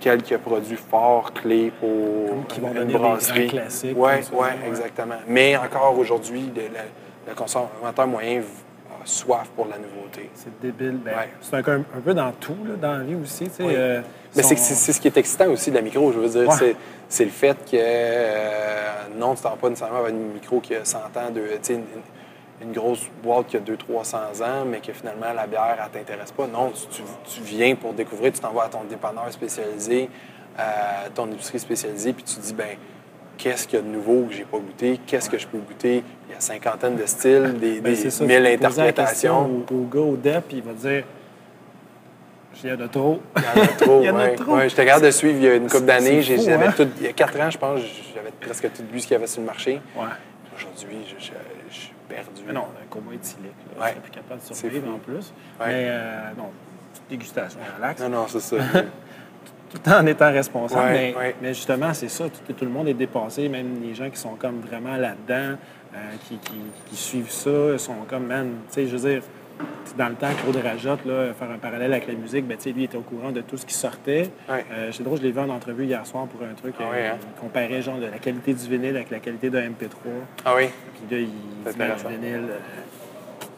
[0.00, 3.50] quelques produits forts, clés pour qui vont une brasserie.
[3.52, 4.48] Oui, ouais, ouais.
[4.68, 5.16] exactement.
[5.26, 10.30] Mais encore aujourd'hui, le, le- le consommateur moyen a soif pour la nouveauté.
[10.34, 10.98] C'est débile.
[11.04, 11.28] Ben, Ouais.
[11.40, 13.44] C'est un, un peu dans tout, là, dans la vie aussi.
[13.48, 13.72] tu sais, Oui.
[13.76, 14.00] euh,
[14.36, 16.48] Mais son- c'est ce qui est excitant aussi de la micro, je veux dire.
[16.48, 16.74] Ouais.
[17.08, 20.74] c'est- le fait que euh, non, tu t'en vas pas nécessairement avec une micro qui
[20.74, 21.42] a 100 ans, de,
[22.62, 26.46] une, grosse boîte qui a 200-300 ans, mais que finalement la bière, elle t'intéresse pas.
[26.46, 27.02] Non, tu, tu-
[27.34, 30.08] tu viens pour découvrir, tu t'en vas à ton dépanneur spécialisé,
[30.56, 32.76] à ton épicerie spécialisée, puis tu te dis, ben
[33.36, 35.00] qu'est-ce qu'il y a de nouveau que j'ai pas goûté?
[35.06, 36.04] Qu'est-ce que je peux goûter?
[36.28, 39.64] Il y a cinquantaine de styles, des, Ben, des ça, mille interprétations.
[39.70, 41.04] Au, au gars au DEP, il va dire
[42.62, 43.20] Il y en a trop.
[43.36, 44.34] Il y en a trop, Il y en a ouais.
[44.36, 44.54] trop.
[44.56, 46.20] Ouais, J'étais capable de suivre il y a une couple d'années.
[46.20, 46.84] hein?
[47.00, 47.80] Il y a quatre ans, je pense,
[48.14, 49.80] j'avais presque tout bu ce qu'il y avait sur le marché.
[49.96, 50.04] Ouais.
[50.56, 51.32] Aujourd'hui, je, je- je
[52.08, 52.42] perdu.
[52.46, 53.52] Mais non, un coma éthylique.
[53.76, 53.92] Là, Ouais.
[53.96, 55.32] Je plus capable de survivre en plus.
[55.60, 55.66] Ouais.
[55.66, 56.50] Mais euh, non,
[56.92, 58.00] petite dégustation, relax.
[58.02, 58.56] Non, non, c'est ça.
[59.70, 60.92] Tout en étant responsable.
[60.92, 62.24] Ouais, mais, justement, c'est ça.
[62.28, 65.56] Tout, tout le monde est dépassé, même les gens qui sont comme vraiment là-dedans,
[65.94, 66.54] euh, qui, qui-
[66.86, 69.22] qui suivent ça, sont comme, man, tu sais, je veux dire,
[69.98, 72.70] dans le temps, Claude Rajotte, là, faire un parallèle avec la musique, ben, tu sais,
[72.72, 74.30] lui était au courant de tout ce qui sortait.
[74.48, 74.64] Ouais.
[74.72, 76.74] Euh, c'est drôle, je l'ai vu en entrevue hier soir pour un truc.
[76.78, 77.16] Ah euh, hein?
[77.20, 79.88] Il comparait genre de la qualité du vinyle avec la qualité d'un MP3.
[80.44, 80.68] ah oui?
[81.08, 81.30] Puis là, il
[81.64, 82.58] le vinyle, euh,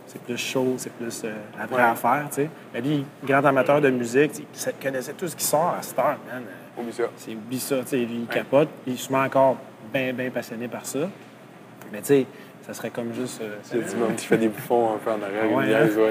[0.06, 1.88] c'est plus chaud, c'est plus euh, la vraie Ouais.
[1.90, 2.50] affaire, tu sais.
[2.72, 5.98] Mais lui, grand amateur de musique, tu il connaissait tout ce qui sort à cette
[5.98, 6.42] heure, man.
[6.78, 7.04] Oublie ça.
[7.16, 7.96] C'est oublie ça, tu sais.
[7.98, 8.68] Lui, il capote.
[8.86, 9.56] Il est sûrement encore
[9.92, 11.08] bien, bien passionné par ça.
[11.92, 12.26] Mais tu sais,
[12.66, 13.40] ça serait comme juste...
[13.42, 15.52] euh, qui fait des bouffons un peu en arrière.
[15.52, 16.08] Ouais,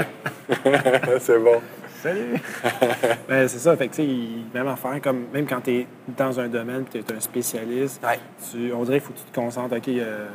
[0.64, 1.20] ouais.
[1.20, 1.62] c'est bon.
[2.02, 2.36] Salut!
[3.28, 4.10] Ben, c'est ça, fait que, tu sais,
[4.54, 8.20] même affaire, comme, même quand tu es dans un domaine, tu es un spécialiste, Ouais.
[8.52, 10.28] tu, on dirait qu'il faut que tu te concentres, OK, euh,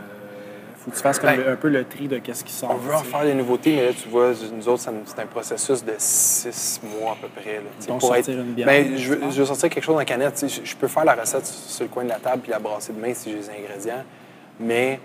[0.84, 2.70] faut que tu fasses comme Ben, le- un peu le tri de qu'est-ce qui sort.
[2.72, 5.84] On veut en faire des nouveautés, mais là, tu vois, nous autres, c'est un processus
[5.84, 7.56] de six mois à peu près.
[7.56, 7.62] là.
[7.88, 10.34] Donc, sortir une bière, Ben, je, veux, je sortir quelque chose en canette.
[10.34, 12.50] tu sais, Je, je peux faire la recette sur le coin de la table puis
[12.50, 14.04] la brasser demain si j'ai les ingrédients,
[14.58, 14.98] mais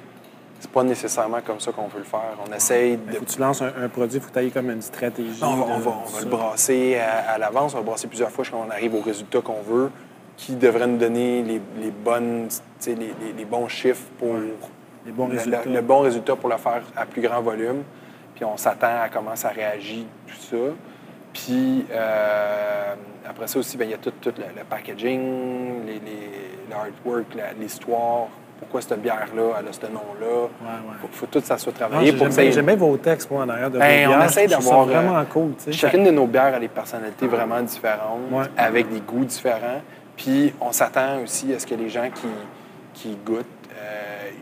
[0.59, 2.37] c'est pas nécessairement comme ça qu'on veut le faire.
[2.49, 4.51] On essaye Ben, de faut que tu lances un, un produit, faut que tu ailles
[4.51, 5.41] comme une stratégie.
[5.41, 7.73] Non, on va, de- on va- on va le brasser à, à l'avance.
[7.73, 9.91] On va le brasser plusieurs fois jusqu'à ce qu'on arrive au résultat qu'on veut,
[10.37, 12.47] qui devrait nous donner les, les bonnes,
[12.87, 14.35] les, les- les bons chiffres pour
[15.05, 15.61] Les bons le- résultats.
[15.65, 17.83] Le, le bon résultat pour le faire à plus grand volume.
[18.35, 20.57] Puis on s'attend à comment ça réagit, tout ça.
[21.33, 22.93] Puis euh,
[23.29, 26.75] après ça aussi, ben, il y a tout, tout le, le packaging, les, les- le
[26.75, 28.27] artwork, la- l'histoire.
[28.59, 30.25] Pourquoi cette bière-là, elle a ce nom-là?
[30.43, 30.95] Ouais, ouais.
[31.01, 33.77] Faut, faut tout ça soit travaillé J'aime bien, bien vos textes, moi, en arrière de
[33.77, 35.71] Ben, vos on essaie d'avoir, vraiment euh, cool, tu sais.
[35.73, 38.45] Chacune de nos bières a des personnalités vraiment différentes, Ouais.
[38.55, 39.81] avec des goûts différents.
[40.15, 42.27] Puis on s'attend aussi à ce que les gens qui,
[42.93, 43.45] qui goûtent,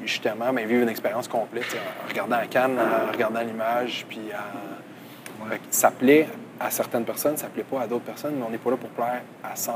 [0.06, 1.76] justement, ben, vivent une expérience complète,
[2.06, 5.50] en regardant la canne, en regardant l'image, puis en...
[5.50, 6.28] Que ça plaît
[6.60, 8.90] à certaines personnes, ça plaît pas à d'autres personnes, mais on n'est pas là pour
[8.92, 9.76] plaire à 100%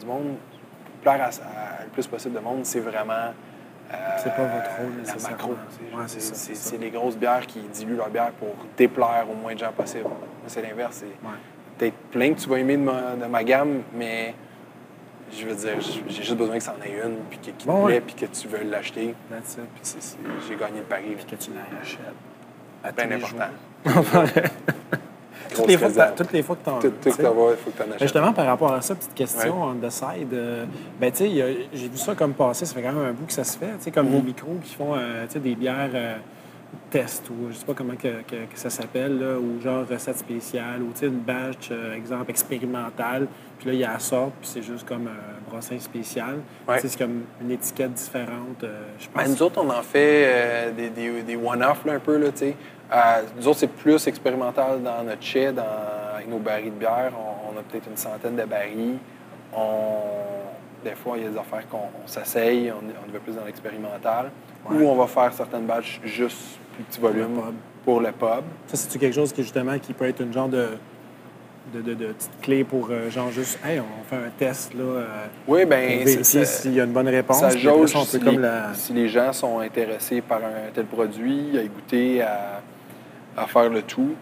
[0.00, 0.36] du monde.
[1.02, 3.12] Plaire à, à le plus possible de monde, c'est vraiment...
[3.92, 5.50] euh, C'est pas votre rôle, La macro.
[5.50, 9.72] Ouais, c'est les grosses bières qui diluent leur bière pour déplaire au moins de gens
[9.72, 10.08] possible.
[10.46, 10.96] C'est l'inverse.
[11.00, 11.34] C'est Ouais.
[11.78, 14.34] peut-être plein que tu vas aimer de ma, de ma gamme, mais
[15.32, 15.74] je veux dire,
[16.08, 18.26] j'ai juste besoin que ça en ait une, puis que- qui te plaît, puis que
[18.26, 19.14] tu veux l'acheter.
[19.30, 19.92] Puis
[20.48, 21.16] j'ai gagné le pari.
[21.28, 22.00] Que tu l'achètes.
[22.84, 23.52] À Bien tous les important.
[25.54, 27.50] toutes, les fois que toutes les fois que tu en Tout, tout que t'en vas,
[27.52, 28.00] il faut que tu en achètes.
[28.02, 30.32] Justement, par rapport à ça, petite question on the side.
[30.32, 30.64] euh,
[31.00, 33.32] ben, tu sais, j'ai vu ça comme passer, ça fait quand même un bout que
[33.32, 33.66] ça se fait.
[33.78, 34.10] Tu sais, comme Mm-hmm.
[34.20, 36.16] des micros qui font euh, tu sais, des bières euh,
[36.90, 40.82] test ou je sais pas comment que, que- que ça s'appelle, ou genre recette spéciale,
[40.82, 43.26] ou une batch, euh, exemple, expérimentale.
[43.58, 46.36] Puis là, il y a la sorte, puis c'est juste comme un brassin spécial.
[46.68, 46.78] Ouais.
[46.80, 48.62] C'est comme une étiquette différente.
[48.64, 49.24] euh, je pense.
[49.24, 52.16] Ben, nous autres, on en fait euh, des, des- des one-off là, un peu.
[52.18, 52.56] Là, tu sais.
[52.92, 52.96] Euh,
[53.36, 55.64] nous autres, c'est plus expérimental dans notre chai, dans,
[56.14, 57.12] avec nos barils de bière.
[57.16, 58.98] On, on a peut-être une centaine de barils.
[59.52, 59.96] On,
[60.84, 63.44] des fois, il y a des affaires qu'on on s'essaye, on, on va plus dans
[63.44, 64.30] l'expérimental.
[64.68, 64.76] Ouais.
[64.76, 67.34] Ou on va faire certaines batches juste plus petit volume
[67.84, 68.18] Pour le pub.
[68.18, 68.44] pour le pub.
[68.66, 70.70] Ça, c'est-tu quelque chose qui, justement, qui peut être une genre de,
[71.72, 74.82] de, de, de petite clé pour, euh, genre, juste, hey, on fait un test, là,
[74.82, 75.06] euh,
[75.48, 77.38] Oui, pour bien, vérifier s'il y a une bonne réponse.
[77.40, 78.74] Ça jauge ça, si, comme les, la...
[78.74, 82.60] si les gens sont intéressés par un tel produit, à goûter, à,
[83.36, 84.14] à faire le tout.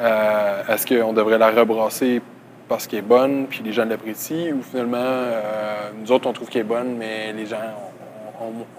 [0.00, 2.22] Euh, Est-ce qu'on devrait la rebrasser
[2.70, 6.48] parce qu'elle est bonne, puis les gens l'apprécient, ou finalement, euh, nous autres, on trouve
[6.48, 7.56] qu'elle est bonne, mais les gens,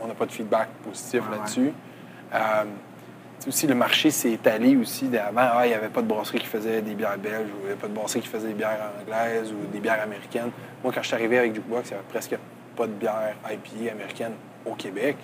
[0.02, 1.74] on n'a pas de feedback positif Ouais, là-dessus.
[2.34, 5.42] Euh, tu sais aussi, le marché s'est étalé aussi d'avant.
[5.42, 7.72] Ah, il n'y avait pas de brasserie qui faisait des bières belges, ou il n'y
[7.72, 10.52] avait pas de brasserie qui faisait des bières anglaises ou des bières américaines.
[10.82, 12.38] Moi, quand je suis arrivé avec Jukebox, il n'y avait presque
[12.78, 14.34] pas de bière IPA américaine
[14.66, 15.18] au Québec.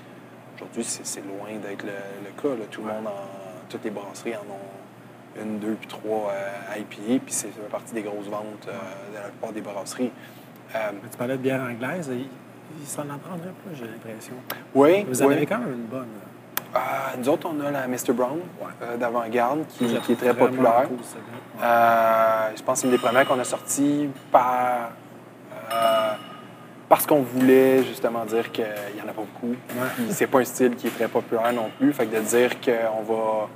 [0.56, 1.94] Aujourd'hui, c'est loin d'être le,
[2.26, 2.50] le cas.
[2.50, 2.66] là.
[2.70, 3.70] Tout le monde en.
[3.70, 4.77] toutes les brasseries en ont
[5.42, 8.72] une, deux, puis trois euh, IPA, puis c'est fait partie des grosses ventes euh,
[9.12, 10.12] de la plupart des brasseries.
[10.76, 10.80] Euh,
[11.12, 12.10] tu parlais de bière anglaise.
[12.12, 12.28] Il,
[12.82, 14.34] il s'en en prendrait pas, j'ai l'impression.
[14.76, 15.36] oui, Vous en oui.
[15.36, 16.02] avez quand même une bonne.
[16.02, 16.66] là.
[16.76, 18.12] Ah, nous autres, on a la Mr.
[18.14, 18.40] Brown
[18.82, 20.88] euh, d'avant-garde qui, est très populaire.
[20.88, 22.50] cool, celle-là.
[22.50, 22.56] Ouais.
[22.58, 24.92] Je pense que c'est une des premières qu'on a sorties par,
[26.90, 29.56] parce qu'on voulait justement dire qu'il n'y en a pas beaucoup.
[30.10, 31.92] C'est pas un style qui est très populaire non plus.
[31.94, 33.50] Fait que de dire qu'on va,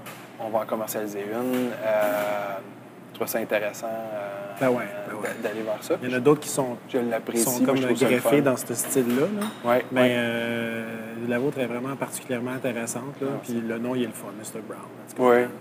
[0.46, 2.56] on va en commercialiser une, euh,
[3.12, 5.30] je trouve ça intéressant euh, Ben ouais, ben ouais.
[5.44, 5.96] d'aller vers ça.
[6.02, 6.98] Il y en a d'autres qui sont, Je
[7.38, 9.28] sont comme greffés dans ce style-là.
[9.40, 9.70] là.
[9.70, 10.84] Ouais, Mais euh,
[11.28, 13.20] la vôtre est vraiment particulièrement intéressante.
[13.22, 13.28] Là.
[13.36, 14.62] Ah, Puis le nom, il est le fun, Mr.
[14.68, 14.82] Brown.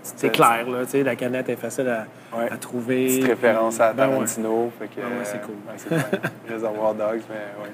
[0.01, 0.85] C'est clair, là.
[0.85, 2.49] tu sais, La canette est facile à, Ouais.
[2.51, 3.05] à trouver.
[3.07, 4.13] Petite puis- référence à Ben ouais.
[4.13, 4.71] Tarantino.
[4.79, 4.89] Ah ouais,
[5.23, 5.55] c'est cool.
[5.77, 6.17] c'est fun.
[6.49, 7.71] Réservoir Dogs, mais ouais.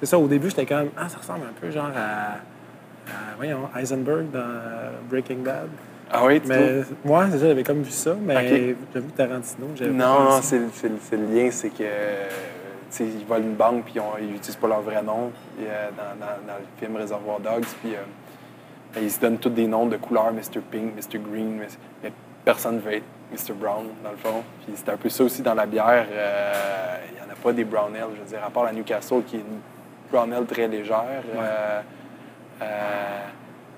[0.00, 2.38] C'est ça, au début, j'étais comme, ah, ça ressemble un peu genre à,
[3.08, 4.60] à, voyons, Heisenberg dans
[5.08, 5.68] Breaking Bad.
[6.12, 6.42] Ah oui?
[6.46, 8.76] Mais moi, ça, j'avais comme vu ça, mais Ok.
[8.94, 11.84] j'avoue que Tarantino, j'avais Non, non, c'est le- lien, c'est que
[13.00, 16.14] ils volent une banque puis on- ils n'utilisent pas leur vrai nom puis, euh, dans,
[16.20, 17.64] dans- dans le film Réservoir Dogs.
[17.82, 17.98] Puis euh,
[18.94, 20.60] ben, ils se donnent tous des noms de couleurs, Mr.
[20.70, 21.18] Pink, Mr.
[21.18, 21.68] Green, mais,
[22.02, 22.12] mais
[22.44, 23.54] personne ne veut être Mr.
[23.54, 24.42] Brown, dans le fond.
[24.66, 26.04] Puis c'est un peu ça aussi dans la bière.
[26.12, 26.52] euh,
[27.08, 29.22] Il n'y en a pas des Brown Ale, je veux dire, à part la Newcastle
[29.26, 29.60] qui est une
[30.10, 31.22] Brown Ale très légère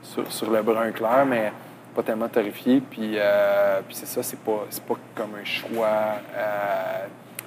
[0.02, 1.52] sur, sur le brun clair, mais
[1.94, 2.80] pas tellement torréfié.
[2.90, 7.06] Puis, euh, puis c'est ça, c'est pas, c'est pas comme un choix euh,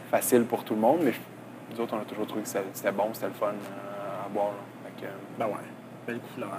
[0.10, 1.13] facile pour tout le monde, mais
[1.73, 4.53] nous autres, on a toujours trouvé que c'était bon, c'était le fun euh, à boire.
[4.83, 5.53] Fait que, Ben ouais,
[6.07, 6.49] belle couleur.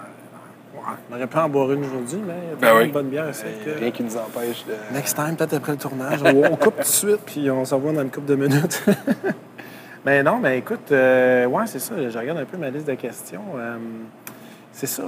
[0.75, 0.81] Ouais.
[1.11, 2.89] On aurait pu en boire une aujourd'hui, mais il y a Ben oui.
[2.89, 3.25] de bonne bière.
[3.65, 4.75] que- rien qui nous empêche de.
[4.95, 7.93] Next time, peut-être après le tournage, on, coupe tout de suite, puis on se revoit
[7.93, 8.85] dans une couple de minutes.
[10.05, 11.95] mais non, mais écoute, euh, ouais, c'est ça.
[11.97, 13.45] Je regarde un peu ma liste de questions.
[14.73, 15.03] C'est ça.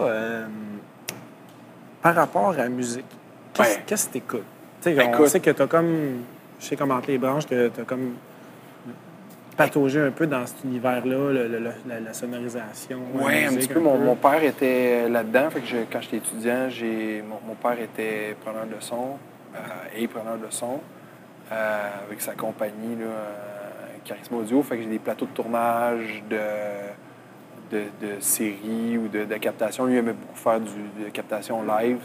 [2.02, 3.04] Par rapport à la musique,
[3.52, 3.82] qu'est-ce Ouais.
[3.86, 4.42] que tu écoutes?
[4.82, 5.28] Tu sais, on Écoute.
[5.28, 6.22] sait que tu as comme.
[6.58, 8.14] Je sais comme entre les branches que tu as comme
[9.56, 11.32] pataugé un peu dans cet univers-là,
[11.86, 12.98] la, la sonorisation.
[13.14, 13.80] Oui, un petit peu.
[13.80, 15.50] Mon, mon père était là-dedans.
[15.50, 19.16] Fait que je- quand j'étais étudiant, j'ai, mon, mon père était preneur de son
[19.54, 19.58] euh,
[19.96, 20.80] et preneur de son
[21.52, 24.62] euh, avec sa compagnie là, euh, Charisma Audio.
[24.62, 26.36] Fait que j'ai des plateaux de tournage de,
[27.70, 29.86] de, de séries ou de, de captation.
[29.86, 32.00] Lui aimait beaucoup faire du, de captation live.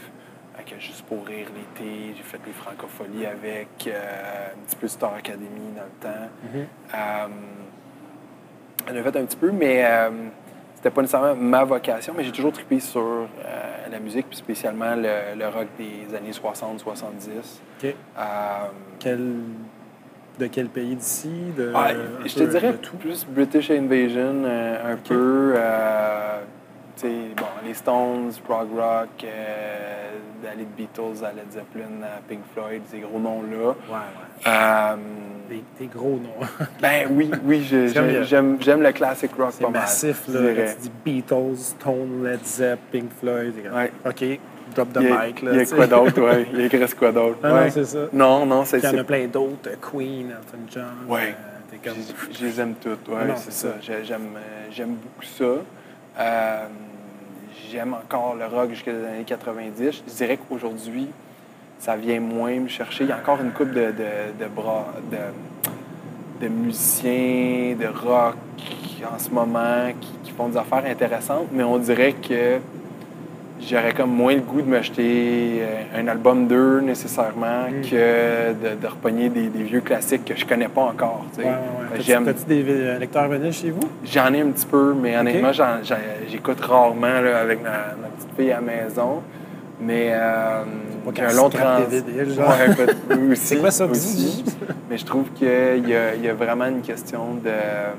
[0.80, 5.46] Juste pour rire l'été, j'ai fait les francopholies avec, euh, un petit peu Star Academy
[5.76, 6.28] dans le temps.
[6.42, 6.66] Mhm.
[6.92, 7.26] Euh,
[8.88, 10.10] J'en ai fait un petit peu, mais euh,
[10.74, 13.26] c'était pas nécessairement ma vocation, mais j'ai toujours trippé sur euh,
[13.90, 17.60] la musique, puis spécialement le, le rock des années 60-70.
[17.78, 17.84] OK.
[17.84, 17.92] Euh,
[18.98, 19.34] Quel-
[20.38, 21.30] de quel pays d'ici?
[21.56, 21.88] De, ah,
[22.24, 22.96] je te dirais tout?
[22.96, 25.54] plus British Invasion, euh, un peu.
[25.56, 26.40] euh,
[27.02, 30.10] bon, les Stones, prog rock, euh,
[30.42, 33.68] d'aller de Beatles à Led Zeppelin, à Pink Floyd, ces gros noms-là.
[33.68, 34.46] Ouais, ouais.
[34.46, 34.96] Euh,
[35.48, 36.46] Des, des gros noms.
[36.82, 39.82] ben oui, oui, je- j'aime- le- j'aime le classic rock C'est pas mal.
[39.82, 40.72] massif, je là.
[40.74, 43.54] tu dis Beatles, Stone, Led Zepp, Pink Floyd.
[43.72, 43.92] Ouais.
[44.04, 44.40] OK,
[44.74, 45.42] drop the mic.
[45.42, 46.46] Là, il y a quoi d'autre, oui.
[46.52, 47.38] Il y a reste quoi d'autre?
[47.42, 47.64] Ah ouais.
[47.64, 47.98] non, c'est ça.
[48.12, 49.68] Non, non, c'est Puis il y en a plein d'autres.
[49.68, 50.84] euh, Queen, Elton John.
[51.08, 51.34] Ouais.
[51.72, 51.94] euh, comme...
[52.38, 53.68] Je, les aime toutes, ouais, non, c'est ça.
[53.68, 54.02] Euh,
[54.70, 55.44] j'aime beaucoup ça.
[56.18, 56.66] Euh,
[57.70, 60.02] j'aime encore le rock jusqu'aux années 90.
[60.08, 61.08] Je dirais qu'aujourd'hui,
[61.78, 63.04] ça vient moins me chercher.
[63.04, 68.34] Il y a encore une coupe de, de, de bras, de, de musiciens, de rock
[69.14, 72.58] en ce moment qui, qui font des affaires intéressantes, mais on dirait que
[73.60, 77.80] j'aurais comme moins le goût de m'acheter euh, un album d'eux nécessairement Mm.
[77.82, 81.24] que de, de repogner des, des vieux classiques que je connais pas encore.
[81.34, 81.48] tu sais.
[81.48, 83.80] Ouais, ouais, T'as-tu des vi- lecteurs vinyles chez vous?
[84.04, 85.52] J'en ai un petit peu, mais honnêtement,
[86.28, 89.22] j'écoute rarement là, avec ma, ma petite fille à la maison.
[89.80, 90.62] Mais euh,
[91.14, 91.80] j'ai un long trans...
[91.80, 94.42] Ouais, C'est quoi ça, aussi.
[94.88, 95.46] Mais je trouve qu'il
[95.86, 95.90] y,
[96.24, 97.90] y a vraiment une question de euh,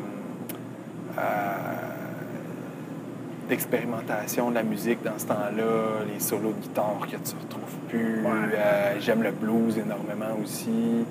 [3.50, 8.22] d'expérimentation de la musique dans ce temps-là, les solos de guitare que tu retrouves plus.
[8.24, 8.56] Ouais.
[8.56, 11.06] Euh, J'aime le blues énormément aussi,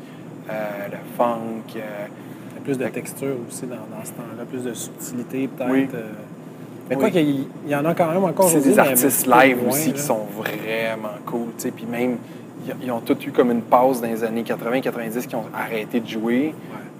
[0.50, 0.52] euh,
[0.90, 1.76] le funk.
[1.76, 1.80] euh,
[2.50, 5.70] Il y a plus de texture aussi dans, dans ce temps-là, plus de subtilité peut-être.
[5.70, 5.88] Oui.
[6.88, 7.00] Mais Oui.
[7.00, 9.92] quoi qu'il y- en a quand même encore C'est des artistes live aussi là.
[9.94, 11.48] qui sont vraiment cool.
[11.74, 12.16] Puis même,
[12.66, 15.98] ils- ils ont tous eu comme une pause dans les années 80-90 qui ont arrêté
[16.00, 16.54] de jouer.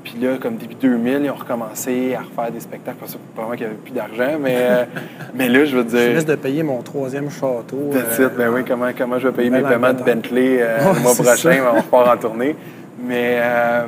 [0.07, 2.97] Puis là, comme début 2000, ils ont recommencé à refaire des spectacles.
[3.01, 4.85] Parce que probablement qu'il n'y avait plus d'argent, mais, euh,
[5.35, 6.09] mais là, je veux Je dire.
[6.15, 7.91] laisse de payer mon troisième château.
[7.93, 8.29] Euh.
[8.39, 10.03] Ben oui, comment, comment je vais payer mes paiements de.
[10.05, 12.55] Bentley euh, Ouais, le mois prochain, on repart en tournée.
[13.03, 13.83] Mais, euh,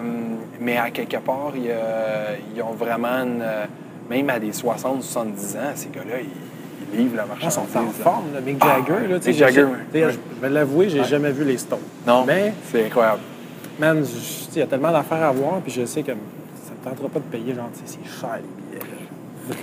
[0.61, 3.45] mais à quelque part, ils ont vraiment, une,
[4.11, 7.77] même à des 60-70 ans, ces gars-là, ils, ils livrent la Ils sont marchandise.
[7.77, 7.89] en là.
[8.03, 8.41] forme, là.
[8.41, 9.07] Mick Ah, Jagger.
[9.09, 10.05] là, tu sais, Mick Jagger, je- ouais.
[10.11, 11.79] je, Je vais l'avouer, j'ai jamais vu les Stones.
[12.07, 13.21] Non, Mais, c'est incroyable.
[13.79, 14.05] Man,
[14.55, 17.21] il y a tellement d'affaires à voir, puis je sais que ça me tentera pas
[17.21, 18.85] de payer, genre, c'est cher les billets.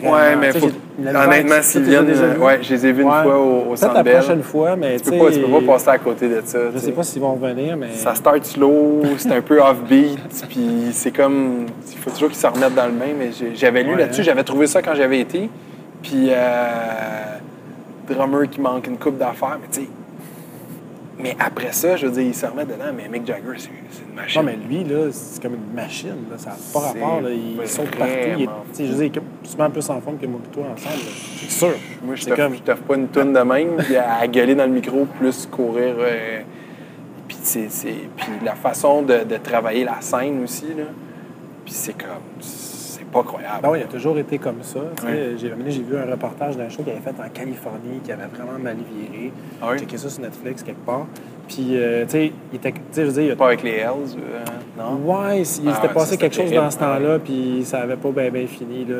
[0.01, 0.15] Vraiment.
[0.15, 2.07] Ouais, mais faut- honnêtement, s'ils viennent,
[2.39, 3.21] ouais, je les ai vus une Ouais.
[3.23, 4.17] fois au, au Centre la Bell.
[4.17, 6.57] prochaine fois, mais Tu peux pas, tu peux pas passer à côté de ça.
[6.73, 7.91] Je sais pas s'ils vont revenir, mais.
[7.93, 10.17] Ça start slow, c'est un peu offbeat,
[10.49, 11.67] puis c'est comme.
[11.91, 14.43] Il faut toujours qu'ils se remettent dans le bain, mais j'avais lu Ouais, là-dessus, j'avais
[14.43, 15.49] trouvé ça quand j'avais été.
[16.01, 17.37] Puis, euh,
[18.09, 19.87] drummer qui manque une coupe d'affaires, mais tu sais.
[21.17, 24.15] Mais après ça, je veux dire, il se remet dedans, mais Mick Jagger, c'est une
[24.15, 24.41] machine.
[24.41, 26.09] Non, mais lui, là, c'est comme une machine.
[26.29, 26.37] Là.
[26.37, 27.21] Ça n'a pas rapport.
[27.21, 27.29] Là.
[27.31, 28.13] Il saute partout.
[28.37, 30.63] Il est, je veux dire, il est souvent plus en forme que moi et toi
[30.73, 31.03] ensemble.
[31.39, 31.73] C'est sûr.
[32.03, 35.05] Moi, je comme- t'offre pas une tonne de même, puis à, gueuler dans le micro,
[35.17, 35.95] plus courir.
[35.99, 36.41] euh,
[37.29, 37.69] puis, c'est-
[38.17, 40.83] puis la façon de, de travailler la scène aussi, là.
[41.63, 42.09] Puis c'est comme.
[43.15, 43.59] Pas croyable.
[43.63, 44.79] Ben oui, il a toujours été comme ça.
[44.97, 45.07] tu sais.
[45.07, 45.31] Ouais.
[45.37, 48.59] J'ai, j'ai vu un reportage d'un show qu'il avait fait en Californie, qui avait vraiment
[48.59, 49.31] mal viré.
[49.61, 49.73] Ah oui?
[49.75, 51.05] J'ai checké ça sur Netflix quelque part.
[51.47, 52.71] Puis, euh, tu sais, il était.
[52.73, 54.43] Tu sais, je veux dire, il a Pas avec les Hells, euh,
[54.77, 54.95] non?
[55.05, 58.29] Ouais, il Ah s'était passé quelque chose dans ce temps-là, puis ça avait pas bien
[58.31, 58.83] bien fini.
[58.83, 58.95] Là.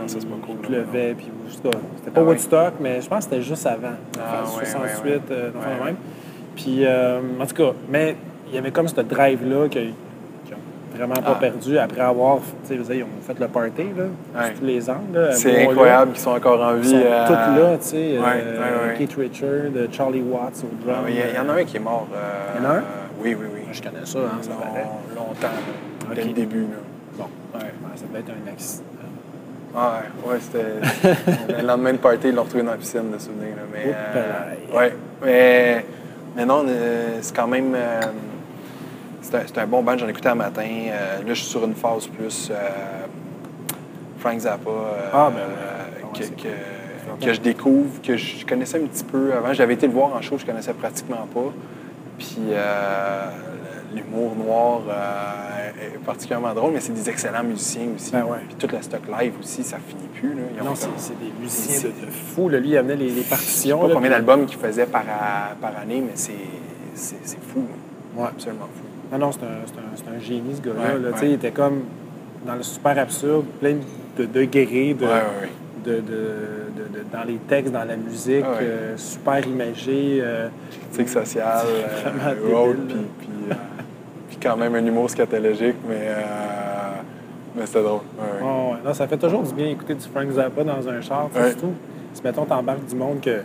[0.00, 2.24] Non, ça, c'est pas cool, Il pleuvait, puis en c'était pas Ah.
[2.24, 3.88] Woodstock, mais je pense que c'était juste avant.
[4.18, 5.20] Ah ouais, 68, ouais, ouais.
[5.32, 5.96] euh, dans le même.
[6.56, 8.16] Puis, euh, en tout cas, mais
[8.48, 9.78] il y avait comme ce drive-là que-
[11.00, 11.40] vraiment pas Ah.
[11.40, 14.04] perdu après avoir, tu sais, ils ont fait le party, là,
[14.40, 14.54] Ouais.
[14.58, 14.98] tous les angles.
[15.18, 16.90] là, C'est incroyable qu'ils sont encore en Ils vie.
[16.90, 17.96] sont euh, tous là, tu sais.
[17.96, 18.94] ouais, euh, ouais.
[18.98, 21.04] Keith Richard, euh, Charlie Watts au drum.
[21.06, 22.06] Ah Il y, en a un qui est mort.
[22.14, 22.18] euh,
[22.58, 22.76] Il y en a un?
[22.78, 22.80] euh,
[23.22, 23.60] oui, oui, oui.
[23.72, 24.86] Je connais ça, hein, ça paraît.
[25.16, 25.56] longtemps,
[26.08, 26.60] là, dès le début.
[26.62, 26.76] Là.
[27.18, 27.64] Bon, Ouais.
[27.64, 28.84] ouais, ça devait être un accident.
[29.76, 31.60] Ah ouais, ouais c'était.
[31.62, 33.54] le lendemain de party, ils l'ont retrouvé dans la piscine de souvenirs.
[33.56, 35.84] Là, mais, euh, ouais, mais,
[36.36, 37.72] mais non, euh, c'est quand même.
[37.76, 38.00] euh,
[39.22, 40.62] c'est un, bon band, j'en ai écouté un matin.
[40.66, 42.48] Euh, là, je suis sur une phase plus.
[42.50, 42.54] euh,
[44.18, 44.68] Frank Zappa.
[44.70, 45.42] euh, Ah, ben ouais.
[46.02, 49.52] Ah ouais, que, c'est que- que je découvre, que je connaissais un petit peu avant.
[49.52, 51.52] J'avais été le voir en show, je connaissais pratiquement pas.
[52.18, 52.38] Puis
[53.94, 58.12] l'humour noir euh, est particulièrement drôle, mais c'est des excellents musiciens aussi.
[58.12, 58.38] Ben ouais.
[58.48, 60.34] Puis tout le stock live aussi, ça finit plus.
[60.34, 60.42] Là.
[60.56, 62.48] Ils ont Non, c'est des musiciens de, de fou.
[62.48, 62.58] Là.
[62.60, 63.80] Lui, il amenait les, les je sais partitions.
[63.80, 65.02] pas là, combien puis- d'albums qu'ils faisaient par,
[65.82, 67.64] année, mais c'est fou.
[68.16, 68.26] Ouais.
[68.28, 68.84] Absolument fou.
[69.12, 70.94] Non, non, c'est un, génie, ce gars-là.
[70.96, 71.18] Ouais, ouais.
[71.22, 71.82] Il était comme
[72.46, 73.76] dans le super absurde, plein
[74.16, 75.04] de degrés de,
[75.84, 76.00] de, de-
[77.12, 80.20] dans les textes, dans la musique, Ah euh, super imagé.
[80.22, 80.48] euh,
[80.92, 81.66] Critique sociale,
[82.26, 82.74] euh,
[83.18, 83.54] puis, euh,
[84.28, 86.20] puis quand même un humour scatologique, mais, euh,
[87.56, 88.00] mais c'était drôle.
[88.84, 91.72] Non, ça fait toujours du bien écouter du Frank Zappa dans un char, surtout
[92.14, 93.40] si, mettons, t'embarques du monde que,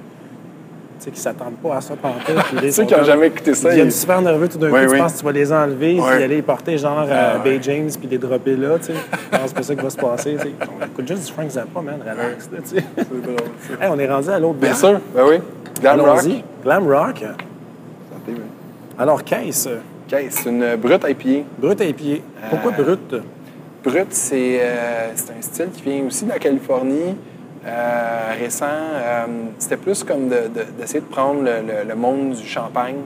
[1.04, 2.24] sais, qui s'attendent pas à ça pantoute.
[2.26, 4.70] puis là, ils Ceux qui n'ont jamais écouté ça, Ils viennent super nerveux tout d'un
[4.70, 4.78] coup.
[4.78, 4.98] Tu oui.
[5.00, 6.16] penses que tu vas les enlever, Ouais.
[6.16, 7.60] puis aller les porter genre à Ah, Bay.
[7.62, 8.94] James, puis les dropper là, tu sais.
[9.46, 10.52] C'est pas ça qui va se passer, tu sais.
[10.80, 12.84] On écoute juste du Frank Zappa, man, relax, là, tu sais.
[12.98, 13.36] C'est drôle.
[13.82, 15.36] Hey, on est rendu à l'autre Bien sûr, ben oui.
[15.82, 16.24] Glam rock.
[16.64, 17.20] Glam rock.
[17.20, 18.42] Santé, oui.
[18.98, 21.46] Alors, c'est une brute IPA.
[21.58, 22.22] Brut à pied.
[22.50, 23.16] Pourquoi Euh, brut?
[23.84, 27.16] Brut, c'est euh, c'est un style qui vient aussi de la Californie,
[27.66, 28.66] euh, récent.
[28.70, 29.26] Euh,
[29.58, 32.98] C'était plus comme de- de- d'essayer de, prendre le, le- le monde du champagne,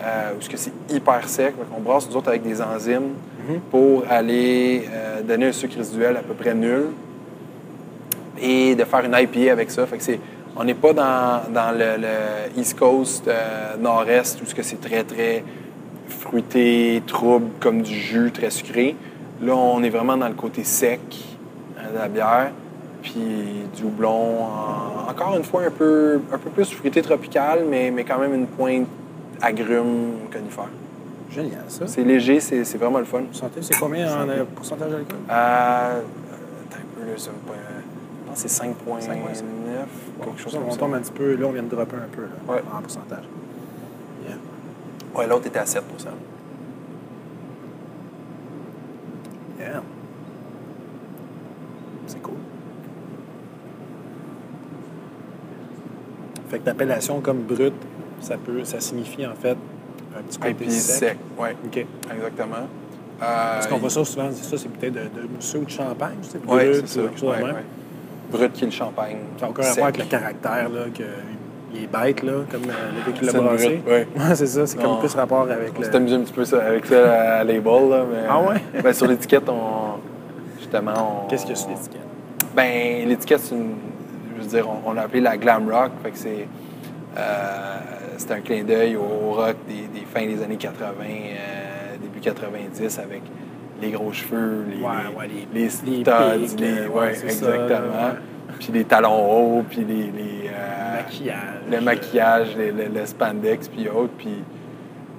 [0.00, 1.54] euh, où ce que c'est hyper sec.
[1.76, 3.12] On brasse, nous autres, avec des enzymes
[3.70, 6.86] pour aller euh, donner un sucre résiduel à peu près nul
[8.40, 9.86] et de faire une IPA avec ça.
[9.86, 10.20] Fait que c'est-
[10.56, 13.28] on n'est pas dans, dans le, le East Coast,
[13.78, 15.44] nord-est, où c'est très, très
[16.08, 18.94] fruité, trouble, comme du jus, très sucré.
[19.42, 21.00] Là, on est vraiment dans le côté sec
[21.78, 22.50] hein, de la bière,
[23.04, 24.44] puis du houblon.
[24.44, 28.34] en- encore une fois, un peu, un peu plus fruité tropical, mais, mais quand même
[28.34, 28.86] une pointe
[29.40, 30.70] agrume conifère.
[31.30, 31.86] Génial, ça.
[31.86, 33.22] C'est léger, c'est c'est vraiment le fun.
[33.32, 35.18] Santé, c'est combien en euh, pourcentage d'alcool?
[35.30, 40.24] Euh, attends un peu, là, ça me pas- je pense que c'est 5,9, 5,9.
[40.24, 40.78] quelque chose on comme ça.
[40.78, 42.62] tombe un petit peu, là, on vient de dropper un peu, là, Ouais.
[42.76, 43.24] en pourcentage.
[44.26, 44.36] Yeah.
[45.14, 45.82] Ouais, l'autre était à 7
[49.58, 49.82] Yeah.
[52.06, 52.34] C'est cool.
[56.48, 57.72] Fait que l'appellation comme brut,
[58.20, 59.56] ça peut, ça signifie en fait
[60.16, 61.08] un petit Et côté puis sec.
[61.10, 61.86] sec, oui, OK.
[62.14, 62.56] exactement.
[63.22, 65.70] Euh, Parce qu'on voit ça souvent, c'est ça, c'est peut-être de, de mousseux ou de
[65.70, 67.00] champagne, c'est Oui, brut, c'est ça.
[67.00, 67.54] ou quelque chose de Ouais, même.
[67.56, 67.62] ouais.
[68.32, 69.16] Brut qui est le champagne.
[69.38, 71.02] Ça n'a aucun rapport avec le caractère, là, que
[71.76, 73.82] il est bête, là, comme euh, le qui l'a brassé.
[73.86, 74.06] ouais.
[74.16, 75.84] Ouais, c'est ça, c'est comme plus rapport avec On le...
[75.86, 77.88] s'est amusé un petit peu ça- avec ça à label.
[77.90, 78.80] Là, mais, Ah ouais?
[78.82, 79.98] Ben, sur l'étiquette, on,
[80.58, 81.28] justement, on...
[81.28, 82.00] Qu'est-ce qu'il y a sur l'étiquette?
[82.54, 83.74] Ben, l'étiquette, c'est une...
[84.36, 85.92] Je veux dire, on, on l'a appelé la glam rock.
[86.02, 86.46] Fait que c'est...
[87.16, 87.78] euh,
[88.16, 92.98] c'est un clin d'œil au rock des, des fins des années 80, euh, début 90,
[92.98, 93.22] avec
[93.82, 95.70] les gros cheveux, les, Ouais, les, ouais, les- les les
[96.48, 98.12] studs, les- ouais, ça, exactement.
[98.58, 100.10] Puis les talons hauts, puis les...
[100.48, 101.38] euh, maquillage.
[101.70, 104.12] Le maquillage, le, le, spandex, puis autres.
[104.16, 104.42] Puis,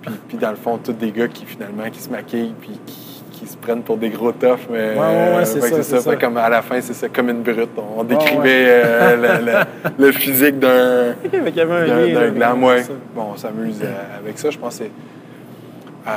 [0.01, 3.14] puis, puis, dans le fond, tous des gars qui finalement qui se maquillent, puis qui
[3.35, 5.83] qui se prennent pour des gros toughs, mais ouais, ouais, ouais, c'est ça.
[5.83, 5.99] ça.
[6.01, 6.15] ça.
[6.15, 7.69] Comme à la fin, c'est ça, comme une brute.
[7.97, 12.63] On décrivait euh, le, le, le, physique d'un d'un glam.
[12.63, 12.83] Ouais.
[13.13, 14.49] Bon, on s'amuse euh, avec ça.
[14.49, 16.11] Je pense que euh,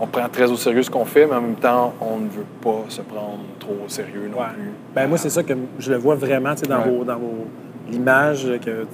[0.00, 2.46] on prend très au sérieux ce qu'on fait, mais en même temps, on ne veut
[2.62, 4.70] pas se prendre trop au sérieux non plus.
[4.94, 7.46] Ben, moi, c'est ça que je le vois vraiment dans, vos, dans vos,
[7.90, 8.86] l'image que,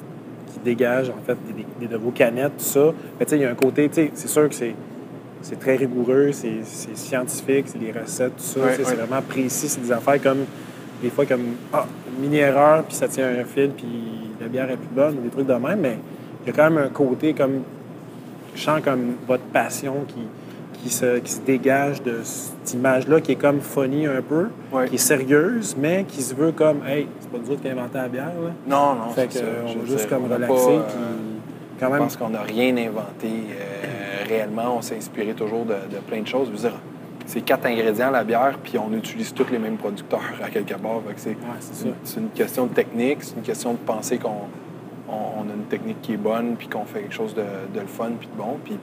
[0.53, 1.37] qui dégage en fait
[1.79, 2.93] des, de vos canettes, tout ça.
[3.33, 4.75] il y a un côté, c'est sûr que c'est
[5.43, 6.65] c'est très rigoureux, c'est
[6.95, 8.61] scientifique, c'est les recettes, tout ça.
[8.77, 9.69] c'est vraiment précis.
[9.69, 10.45] C'est des affaires comme,
[11.03, 11.87] des fois, comme, ah,
[12.21, 13.87] mini-erreur, puis ça tient un fil, puis
[14.41, 15.99] la bière est plus bonne, ou des trucs de même, mais
[16.45, 17.63] il y a quand même un côté comme,
[18.55, 20.23] je sens comme votre passion qui,
[20.83, 24.49] qui, se, qui se dégage de cette image-là, qui est comme funny un peu,
[24.89, 27.99] qui est sérieuse, mais qui se veut comme, hey, c'est pas nous autres qui inventé
[27.99, 28.51] la bière, là.
[28.67, 30.97] Non, non, Fait qu'on va juste comme relaxer, puis
[31.79, 31.99] quand même...
[31.99, 33.29] Je pense qu'on n'a rien inventé.
[33.29, 33.90] Euh,
[34.31, 36.47] réellement, on s'est inspiré toujours de, plein de choses.
[36.47, 36.79] Je veux dire,
[37.27, 41.01] c'est quatre ingrédients, la bière, puis on utilise tous les mêmes producteurs à quelque part.
[41.17, 41.37] C'est
[42.17, 44.49] une, question de technique, c'est une question de penser qu'on
[45.09, 47.43] on, a une technique qui est bonne, puis qu'on fait quelque chose de,
[47.79, 48.57] le fun, puis de bon.
[48.65, 48.79] Puis,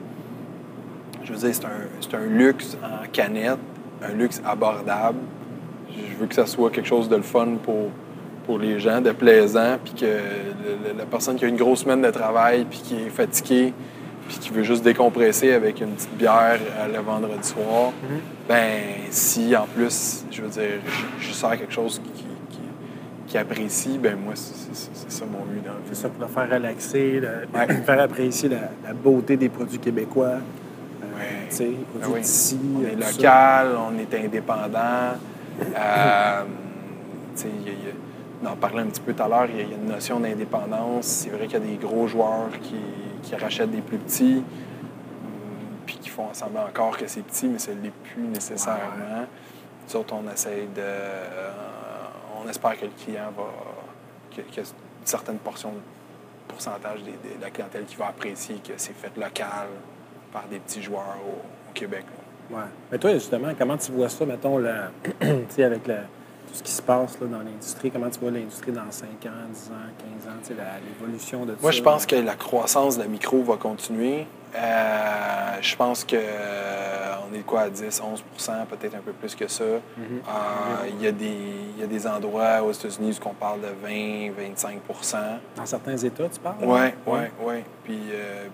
[1.24, 3.58] je veux dire, c'est un, un, luxe en canette,
[4.02, 5.18] un luxe abordable.
[5.90, 7.88] Je veux que ça soit quelque chose de le fun pour,
[8.46, 10.18] pour les gens, de plaisant, puis que
[10.96, 13.72] la personne qui a une grosse semaine de travail, puis qui est fatiguée,
[14.28, 18.20] puis qui veut juste décompresser avec une petite bière euh, le vendredi soir, mhm.
[18.46, 20.80] ben si en plus, je veux dire,
[21.18, 22.24] je, sers quelque chose qui,
[23.26, 26.50] qui, apprécie, ben moi, c'est ça mon but dans le C'est ça, pour le faire
[26.50, 27.22] relaxer,
[27.84, 30.26] faire apprécier la, beauté des produits québécois.
[30.26, 31.58] Euh, oui.
[31.60, 32.58] les produits ben d'ici.
[32.76, 35.16] On est euh, local, on est indépendant.
[35.76, 36.42] euh,
[38.42, 41.06] on en parlait un petit peu tout à l'heure, il y, a une notion d'indépendance.
[41.06, 42.76] C'est vrai qu'il y a des gros joueurs qui
[43.22, 44.44] qui rachètent des plus petits, hum,
[45.86, 49.26] puis qui font semblant encore que c'est petit, mais ce n'est plus nécessairement.
[49.86, 50.80] Nous autres, on essaye de.
[50.80, 51.50] Euh,
[52.42, 53.44] on espère que le client va.
[54.30, 55.72] qu'il y a une certaine portion,
[56.46, 59.68] pourcentage de, la clientèle qui va apprécier que c'est fait local
[60.32, 62.04] par des petits joueurs au, Québec.
[62.50, 62.62] Oui.
[62.90, 64.90] Mais toi, justement, comment tu vois ça, mettons, là,
[65.20, 65.98] avec la
[66.48, 67.90] tout ce qui se passe là, dans l'industrie.
[67.90, 71.70] Comment tu vois l'industrie dans 5 ans, 10 ans, 15 ans, l'évolution de tout Moi,
[71.70, 74.26] je pense que la croissance de la micro va continuer.
[74.56, 79.46] Euh, je pense qu'on euh, est quoi à 10, 11% peut-être un peu plus que
[79.46, 79.64] ça.
[79.64, 80.00] Mm-hmm.
[80.00, 85.16] Euh, il y, y, a des endroits aux États-Unis où on parle de 20, 25%
[85.54, 86.56] Dans certains États, tu parles?
[86.62, 87.54] Oui, oui, oui.
[87.84, 88.00] Puis,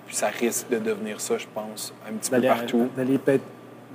[0.07, 2.89] puis ça risque de devenir ça, je pense, un petit peu partout.
[2.97, 3.45] D'aller peut-être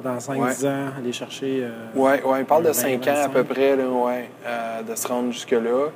[0.04, 1.68] dans 5-10 ans, aller chercher.
[1.96, 5.08] oui, ouais, on parle de 5 ans à peu près, là, ouais, euh, de se
[5.08, 5.90] rendre jusque-là.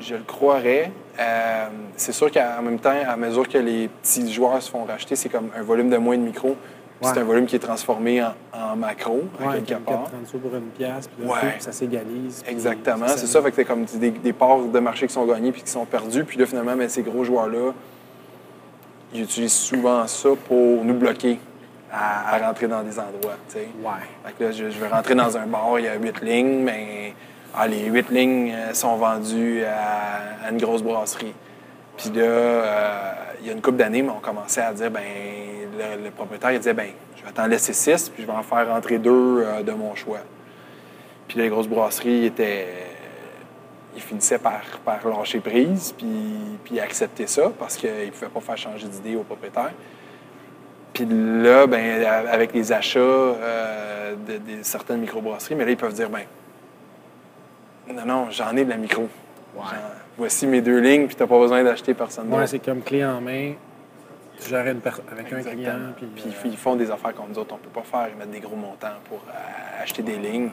[0.00, 0.90] Je, le croirais.
[1.20, 1.66] Euh,
[1.96, 5.28] c'est sûr qu'en même temps, à mesure que les petits joueurs se font racheter, c'est
[5.28, 6.56] comme un volume de moins de micro.
[7.02, 10.04] C'est un volume qui est transformé en, macro, à quelque part.
[10.04, 12.42] pour une pièce, puis ça s'égalise.
[12.48, 13.42] Exactement, c'est ça.
[13.42, 15.84] Fait que c'est comme des, des, parts de marché qui sont gagnées puis qui sont
[15.84, 16.24] perdues.
[16.24, 17.74] Puis là, finalement, ben, ces gros joueurs-là,
[19.12, 21.38] ils utilisent souvent ça pour nous bloquer
[21.92, 23.36] à, rentrer dans des endroits.
[23.48, 23.68] sais.
[23.82, 24.32] Ouais.
[24.36, 27.14] Fait là, je, vais rentrer dans un bar, il y a huit lignes, mais
[27.54, 31.34] ah, les huit lignes euh, sont vendues à, une grosse brasserie.
[31.96, 35.02] Puis là, euh, il y a une couple d'années, on commençait à dire, ben
[36.02, 38.68] le, propriétaire il disait, ben je vais t'en laisser six, puis je vais en faire
[38.68, 40.20] rentrer deux euh, de mon choix.
[41.28, 42.66] Puis les grosses brasseries étaient
[43.96, 48.40] il finissait par, par lâcher prise puis, puis accepter ça parce qu'il ne pouvait pas
[48.40, 49.72] faire changer d'idée au propriétaire.
[50.96, 56.08] Puis là, ben, avec les achats euh, de, certaines microbrasseries, mais là, ils peuvent dire,
[56.08, 56.22] ben,
[57.92, 59.06] non, non, j'en ai de la micro.
[60.16, 62.40] Voici mes deux lignes, puis tu n'as pas besoin d'acheter personne d'autre.
[62.40, 63.52] Oui, c'est comme clé en main.
[64.40, 65.72] Tu gères avec un client.
[65.98, 68.08] Puis, puis euh, ils font des affaires comme nous autres, on ne peut pas faire.
[68.14, 70.48] Ils mettent des gros montants pour euh, acheter des lignes.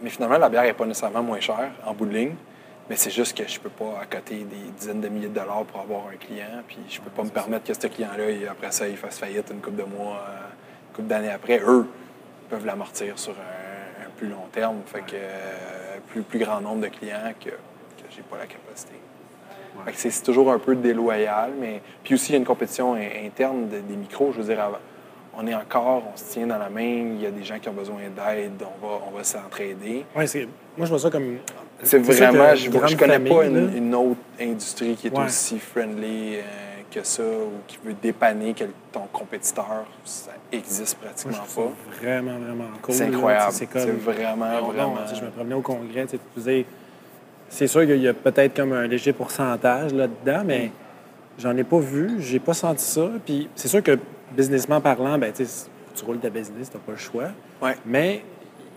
[0.00, 2.34] mais finalement, la bière n'est pas nécessairement moins chère en bout de ligne.
[2.90, 5.80] Mais c'est juste que je peux pas accoter des dizaines de milliers de dollars pour
[5.80, 6.62] avoir un client.
[6.66, 9.60] Puis je peux pas me permettre que ce client-là, après ça, il fasse faillite une
[9.60, 10.48] couple de mois, euh,
[10.90, 11.60] une couple d'années après.
[11.60, 11.86] Eux
[12.50, 14.80] peuvent l'amortir sur un, plus long terme.
[14.86, 18.94] Fait que euh, plus, plus grand nombre de clients que, que j'ai pas la capacité.
[19.94, 23.96] c'est toujours un peu déloyal, mais puis aussi il y a une compétition interne des
[23.96, 24.32] micros.
[24.32, 24.58] Je veux dire,
[25.34, 27.68] on est encore, on se tient dans la main, il y a des gens qui
[27.68, 30.04] ont besoin d'aide, on va, on va s'entraider.
[30.14, 30.26] Oui,
[30.76, 31.38] moi je vois ça comme
[31.82, 36.40] c'est vraiment, je ne connais pas une, autre industrie qui est aussi friendly euh,
[36.90, 38.54] que ça ou qui veut dépanner
[38.92, 39.84] ton compétiteur.
[40.04, 41.46] Ça existe pratiquement pas.
[41.46, 42.94] C'est vraiment, vraiment cool.
[42.94, 43.52] C'est incroyable.
[43.52, 44.94] C'est vraiment, vraiment.
[45.12, 46.64] je me promenais au congrès, tu
[47.48, 50.70] c'est sûr qu'il y a peut-être comme un léger pourcentage là-dedans, mais
[51.38, 53.10] j'en ai pas vu, j'ai pas senti ça.
[53.26, 53.98] Puis c'est sûr que
[54.34, 57.28] businessment parlant, ben, tu roules ta business, tu pas le choix.
[57.60, 57.76] Ouais.
[57.84, 58.24] Mais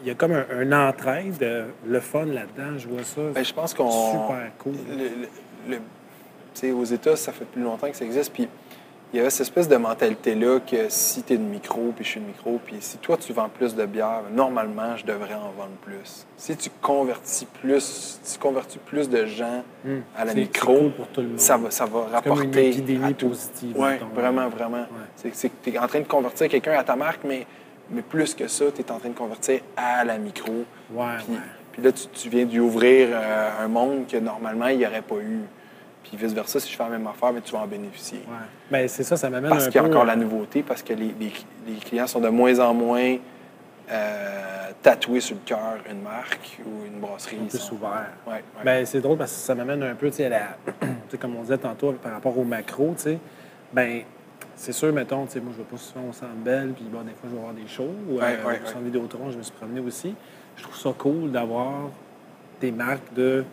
[0.07, 3.21] y a comme un, un entraide, euh, le fun là-dedans, je vois ça.
[3.33, 3.89] Ben, je pense qu'on.
[3.89, 4.73] Super cool.
[4.89, 5.29] le- le-
[5.69, 5.81] le- tu
[6.61, 8.31] sais, aux États, ça fait plus longtemps que ça existe.
[8.33, 8.47] Puis
[9.13, 12.09] il y avait cette espèce de mentalité-là que si tu es de micro, puis je
[12.11, 15.51] suis de micro, puis si toi tu vends plus de bière, normalement, je devrais en
[15.57, 16.25] vendre plus.
[16.37, 20.01] Si tu convertis plus, tu convertis plus de gens Hum.
[20.17, 21.39] à la micro, c'est cool pour tout le monde.
[21.39, 22.69] ça va, ça va Comme une rapporter.
[22.69, 23.29] épidémie à tout.
[23.29, 23.75] positive.
[23.77, 24.85] Oui, vraiment, vraiment.
[25.15, 27.45] C'est C'est que tu es en train de convertir quelqu'un à ta marque, mais,
[27.89, 30.51] mais plus que ça, tu es en train de convertir à la micro.
[30.91, 31.39] Ouais, Puis, ouais.
[31.71, 35.01] puis là, tu, tu viens d'y ouvrir euh, un monde que normalement, il n'y aurait
[35.01, 35.39] pas eu.
[36.03, 38.19] Puis vice-versa, si je fais la même affaire, mais tu vas en bénéficier.
[38.27, 38.45] Ouais.
[38.69, 40.93] Ben, c'est ça, ça m'amène Parce qu'il y a peu, encore la nouveauté, parce que
[40.93, 41.33] les, les-
[41.67, 43.17] les clients sont de moins en moins
[43.91, 47.37] euh, tatoués sur le cœur une marque ou une brasserie.
[47.41, 48.07] un peu sont- ouvert.
[48.27, 48.43] Ouais, ouais.
[48.63, 50.57] Ben, c'est drôle parce que ça m'amène un peu, tu sais, à la-
[51.19, 53.17] comme on disait tantôt par rapport au macro, tu sais.
[53.73, 54.01] Ben,
[54.55, 57.01] c'est sûr, mettons, tu sais, moi, je vais pas souvent au Centre Bell, puis bon,
[57.01, 57.89] des fois, je vais voir des shows.
[58.09, 58.83] ou, Ouais, euh, ouais, ouais.
[58.83, 60.15] Vidéotron, je me suis promené aussi.
[60.57, 61.89] Je trouve ça cool d'avoir
[62.61, 63.43] des marques de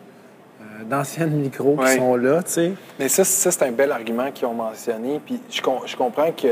[0.61, 2.73] euh, d'anciennes micros qui sont là, tu sais.
[2.97, 5.19] Mais ça, ça c'est un bel argument qu'ils ont mentionné.
[5.25, 6.47] Puis je, com- je comprends que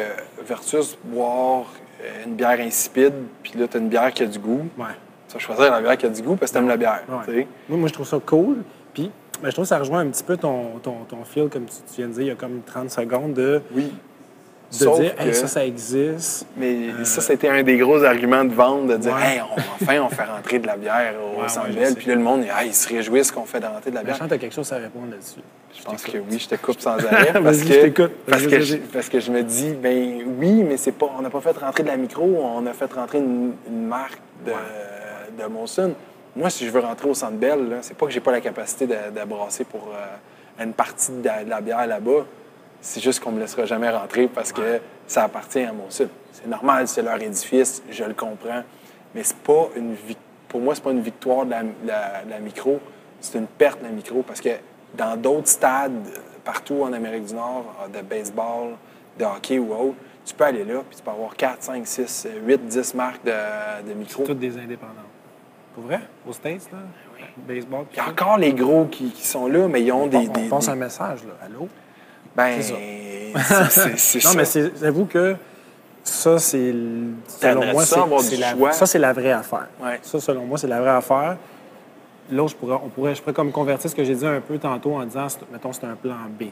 [0.46, 1.66] versus boire
[2.04, 4.86] euh, une bière insipide, puis là, tu as une bière qui a du goût, Ouais.
[5.30, 7.04] tu vas choisir la bière qui a du goût parce que tu aimes la bière.
[7.08, 7.16] Ouais.
[7.26, 7.48] tu sais.
[7.70, 8.58] Moi, moi, je trouve ça cool.
[8.94, 9.10] Puis,
[9.42, 11.76] ben, je trouve que ça rejoint un petit peu ton, ton, ton feel, comme tu,
[11.88, 13.94] tu viens de dire, il y a comme 30 secondes, de, Oui.
[14.72, 16.46] De Sauf dire, hey, ça, ça existe.
[16.56, 19.36] Mais ça, c'était un des gros arguments de vente, de dire, Ouais.
[19.36, 21.48] hey, on, enfin, on fait rentrer de la bière au Ouais,
[21.80, 21.94] ouais.
[21.96, 24.16] Puis là, le monde, ah, ils se réjouissent qu'on fait rentrer de la bière.
[24.16, 25.42] je sens que tu as quelque chose à répondre là-dessus.
[25.78, 27.34] Je pense que oui, je te coupe sans arrêt.
[27.44, 28.12] parce que, je t'écoute.
[28.28, 31.30] Parce que, je, parce que je me dis, ben oui, mais c'est pas, on n'a
[31.30, 34.52] pas fait rentrer de la micro, on a fait rentrer une, une marque de,
[35.42, 35.94] de Molson.
[36.36, 38.88] Moi, si je veux rentrer au Centre Bell, c'est pas que j'ai pas la capacité
[38.88, 42.26] de, de brasser pour euh, une partie de la, de la bière là-bas.
[42.82, 46.08] C'est juste qu'on me laissera jamais rentrer parce que ça appartient à Molson.
[46.32, 48.64] C'est normal, c'est leur édifice, je le comprends.
[49.14, 49.96] Mais c'est pas une
[50.48, 52.80] pour moi, c'est pas une victoire de la, micro,
[53.22, 54.50] c'est une perte de la micro parce que
[54.98, 55.94] dans d'autres stades
[56.44, 58.72] partout en Amérique du Nord, euh, de baseball,
[59.18, 62.28] de hockey ou autre, tu peux aller là puis tu peux avoir 4, 5, 6,
[62.46, 63.32] 8, 10 marques de,
[63.88, 64.24] de micro.
[64.24, 64.94] Toutes des indépendants.
[65.76, 66.02] Pour vrai?
[66.28, 66.80] Aux States, là?
[67.48, 67.86] Baseball.
[67.94, 70.18] Il y a encore les gros qui, qui sont là, mais ils ont des.
[70.18, 71.34] on, des- des- un message, là.
[71.46, 71.68] Allô?
[72.36, 74.38] Ben, c'est c'est Non, ça.
[74.38, 75.36] mais c'est- j'avoue que
[76.04, 76.74] ça, c'est.
[77.28, 78.72] Selon moi, ça c'est avoir c'est du la, choix?
[78.72, 79.68] ça, c'est la vraie affaire.
[79.82, 80.00] Ouais.
[80.02, 81.38] Ça, selon moi, c'est la vraie affaire.
[82.32, 84.58] Là, je pourrais, on pourrait, je pourrais comme convertir ce que j'ai dit un peu
[84.58, 86.46] tantôt en disant, mettons, c'est un plan B.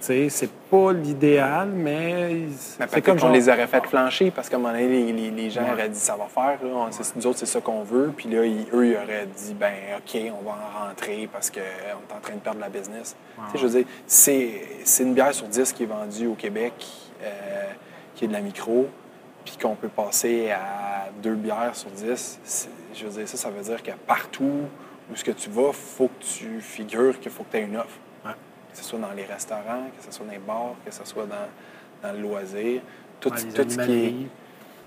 [0.00, 2.46] C'est pas l'idéal, mais
[2.78, 3.30] Mais c'est comme genre...
[3.30, 5.72] les aurait fait flancher parce qu'à un moment donné, les, les- les gens Ouais.
[5.72, 6.58] auraient dit ça va faire.
[6.64, 6.70] Là.
[6.74, 8.12] On- Nous autres, c'est ça qu'on veut.
[8.16, 11.60] Puis là, ils- eux, ils auraient dit ben OK, on va en rentrer parce qu'on
[11.60, 13.14] est en train de perdre la business.
[13.54, 14.60] Je veux dire, c'est
[15.00, 16.72] une bière sur 10 qui est vendue au Québec,
[17.22, 17.28] euh,
[18.14, 18.86] qui est de la micro,
[19.44, 22.38] puis qu'on peut passer à deux bières sur 10.
[22.44, 24.62] C'est- Je veux dire, ça, ça veut dire que partout
[25.12, 27.76] où ce que tu vas, faut que tu figures qu'il faut que tu aies une
[27.76, 27.98] offre.
[28.72, 31.26] Que ce soit dans les restaurants, que ce soit dans les bars, que ce soit
[31.26, 32.80] dans, dans le loisir,
[33.20, 34.14] tout, Ouais, tout ce qui est,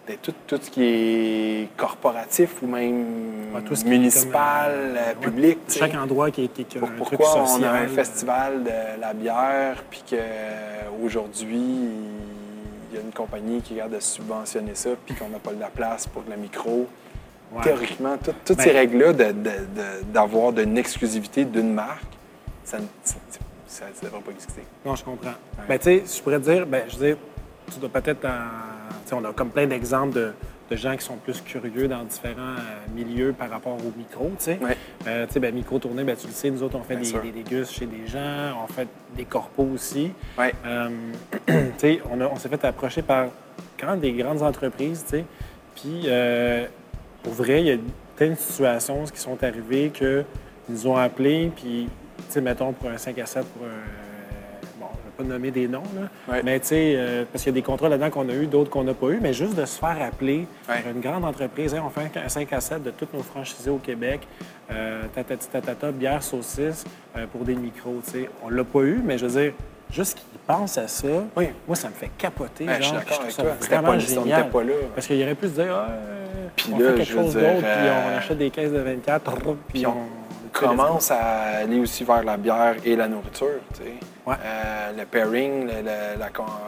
[0.07, 4.71] ben, tout, tout ce qui est corporatif ou même Ouais, tout ce qui est municipal,
[4.71, 5.57] comme, euh, euh, ouais, public.
[5.69, 7.69] Chaque endroit qui, qui, qui un truc pourquoi on social.
[7.69, 13.73] a un euh, festival de la bière, puis qu'aujourd'hui, il y a une compagnie qui
[13.73, 16.87] regarde de subventionner ça, puis qu'on n'a pas de la place pour de la micro?
[17.53, 17.61] ouais.
[17.63, 22.01] Théoriquement, tout- toutes Ben- ces règles-là de- de- de- d'avoir de, une exclusivité d'une marque,
[22.65, 22.85] ça ne
[23.73, 24.61] ça, ça devrait pas exister.
[24.85, 25.33] Non, je comprends.
[25.67, 27.17] Ben, tu sais, je pourrais te dire, ben, je veux dire,
[27.71, 28.25] tu dois peut-être.
[28.25, 30.33] en- tu sais, on a comme plein d'exemples de,
[30.69, 34.45] de gens qui sont plus curieux dans différents euh, milieux par rapport au micro, tu
[34.45, 34.59] sais.
[34.61, 34.77] Ouais.
[35.07, 37.31] Euh, tu sais, ben, micro-tournée, ben, tu le sais, nous autres, on fait Bien des,
[37.31, 40.11] des dégustes chez des gens, on fait des corpos aussi.
[40.37, 40.53] Ouais.
[40.65, 40.89] Euh,
[41.47, 43.27] tu sais, on, on s'est fait approcher par
[43.79, 45.25] quand même des grandes entreprises, tu sais.
[45.75, 46.65] Puis, euh,
[47.23, 50.23] pour vrai, il y a de situations qui sont arrivées qu'ils
[50.69, 51.89] nous ont appelés, puis,
[52.27, 53.69] tu sais, mettons, pour un 5 à 7, pour un.
[54.79, 56.33] Bon, je ne vais pas nommer des noms, là.
[56.33, 56.41] Ouais.
[56.43, 58.69] Mais, tu sais, euh, parce qu'il y a des contrats là-dedans qu'on a eu, d'autres
[58.69, 60.81] qu'on n'a pas eu, mais juste de se faire appeler Ouais.
[60.81, 63.69] par une grande entreprise, Hey, on fait un 5 à 7 de toutes nos franchisés
[63.69, 64.21] au Québec,
[64.71, 66.83] euh, tatati tatata, bière, saucisse,
[67.15, 68.29] euh, pour des micros, tu sais.
[68.43, 69.53] On l'a pas eu, mais je veux dire,
[69.91, 71.45] juste qu'ils pensent à ça, Oui.
[71.67, 72.65] moi, ça me fait capoter.
[72.67, 73.79] Je suis genre, d'accord puis avec toi.
[73.79, 74.49] vraiment génial.
[74.49, 74.73] pas là.
[74.95, 77.33] Parce qu'il aurait pu se dire, ah, euh, Puis on là, fait quelque je chose
[77.35, 79.31] d'autre, puis euh, on achète des caisses de 24,
[79.69, 79.93] puis on,
[80.53, 81.17] commence à
[81.63, 83.59] aller aussi vers la bière et la nourriture.
[83.73, 83.93] tu sais.
[84.25, 84.35] Ouais.
[84.43, 86.59] Euh, le pairing, le, le- l'accord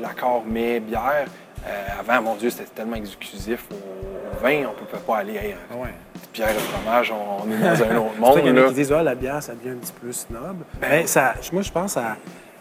[0.00, 1.26] l'accord mets-bière,
[1.66, 5.54] euh, avant, mon Dieu, c'était tellement exclusif au, vin, on ne pouvait pas aller hey,
[5.72, 5.88] Ah ouais.
[6.34, 8.36] bière et fromage, on, on est dans un autre monde.
[8.40, 10.58] qu'il y en a qui disent, ah, la bière, ça devient un petit peu snob.
[10.80, 12.00] Ben Mais ça, moi, je pense que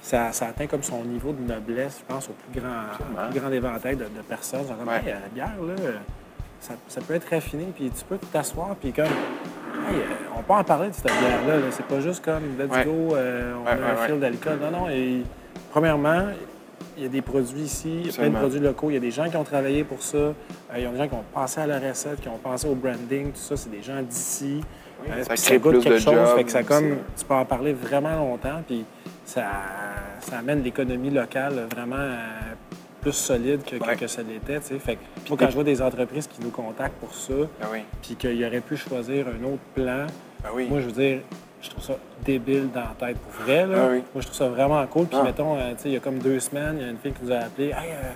[0.02, 2.70] ça, ça, atteint comme son niveau de noblesse, je pense, au plus grand,
[3.28, 4.68] au plus grand éventail de, de personnes.
[4.68, 4.98] Genre, Ouais.
[5.06, 5.92] Hey, la bière, là,
[6.60, 9.12] ça, ça peut être raffiné, puis tu peux t'asseoir, puis comme, hey,
[9.96, 11.58] euh, on peut en parler de cette bière-là.
[11.58, 11.66] là.
[11.72, 12.86] C'est pas juste comme, let's Ouais.
[12.86, 14.60] go, euh, on Ouais, a ouais, un fil d'alcool.
[14.62, 14.90] Non, non.
[14.90, 15.24] Et,
[15.72, 16.24] premièrement,
[16.98, 18.40] il y a des produits ici, il y a plein de Absolument.
[18.40, 18.90] produits locaux.
[18.90, 20.18] Il y a des gens qui ont travaillé pour ça.
[20.18, 20.34] Euh,
[20.76, 22.74] il y a des gens qui ont pensé à la recette, qui ont pensé au
[22.76, 23.56] branding, tout ça.
[23.56, 24.62] C'est des gens d'ici.
[25.06, 27.24] Oui, Euh, ça crée goûte plus quelque de chose, jobs, fait que ça comme tu
[27.24, 28.84] peux en parler vraiment longtemps, puis
[29.26, 29.44] ça,
[30.22, 32.47] ça amène l'économie locale vraiment euh,
[33.02, 33.96] plus solide que, que- Ouais.
[33.96, 34.60] que ça l'était.
[34.62, 37.80] Fait que moi, quand je vois des entreprises qui nous contactent pour ça, Ben oui,
[38.02, 40.08] puis qu'ils auraient pu choisir un autre plan,
[40.44, 40.68] ben oui.
[40.70, 41.20] moi, je veux dire,
[41.62, 41.94] je trouve ça
[42.24, 43.66] débile dans la tête pour vrai.
[43.66, 43.76] Là.
[43.78, 44.04] Ah oui.
[44.14, 45.06] Moi, je trouve ça vraiment cool.
[45.08, 45.24] Puis, Ah.
[45.24, 47.32] mettons, euh, il y a comme deux semaines, il y a une fille qui nous
[47.32, 47.68] a appelé.
[47.70, 48.12] Hey, euh,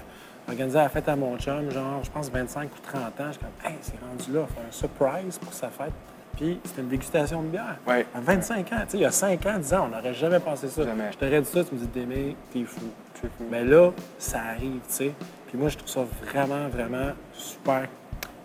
[0.49, 3.27] organiser la fête à mon chum, genre, je pense 25 ou 30 ans.
[3.27, 5.93] Je suis comme, hey, c'est rendu là, faire un surprise pour sa fête.
[6.37, 7.77] Puis, c'était une dégustation de bière.
[7.87, 8.05] Ouais.
[8.15, 10.39] À 25 ans, tu sais, il y a 5 ans, 10 ans, on n'aurait jamais
[10.39, 10.83] pensé ça.
[10.83, 11.11] Jamais.
[11.11, 12.81] Je t'aurais dit ça, tu me dis, Démé, t'es fou.
[13.15, 13.27] Fou.
[13.51, 15.11] Mais là, ça arrive, tu sais.
[15.47, 17.87] Puis moi, je trouve ça vraiment, vraiment super.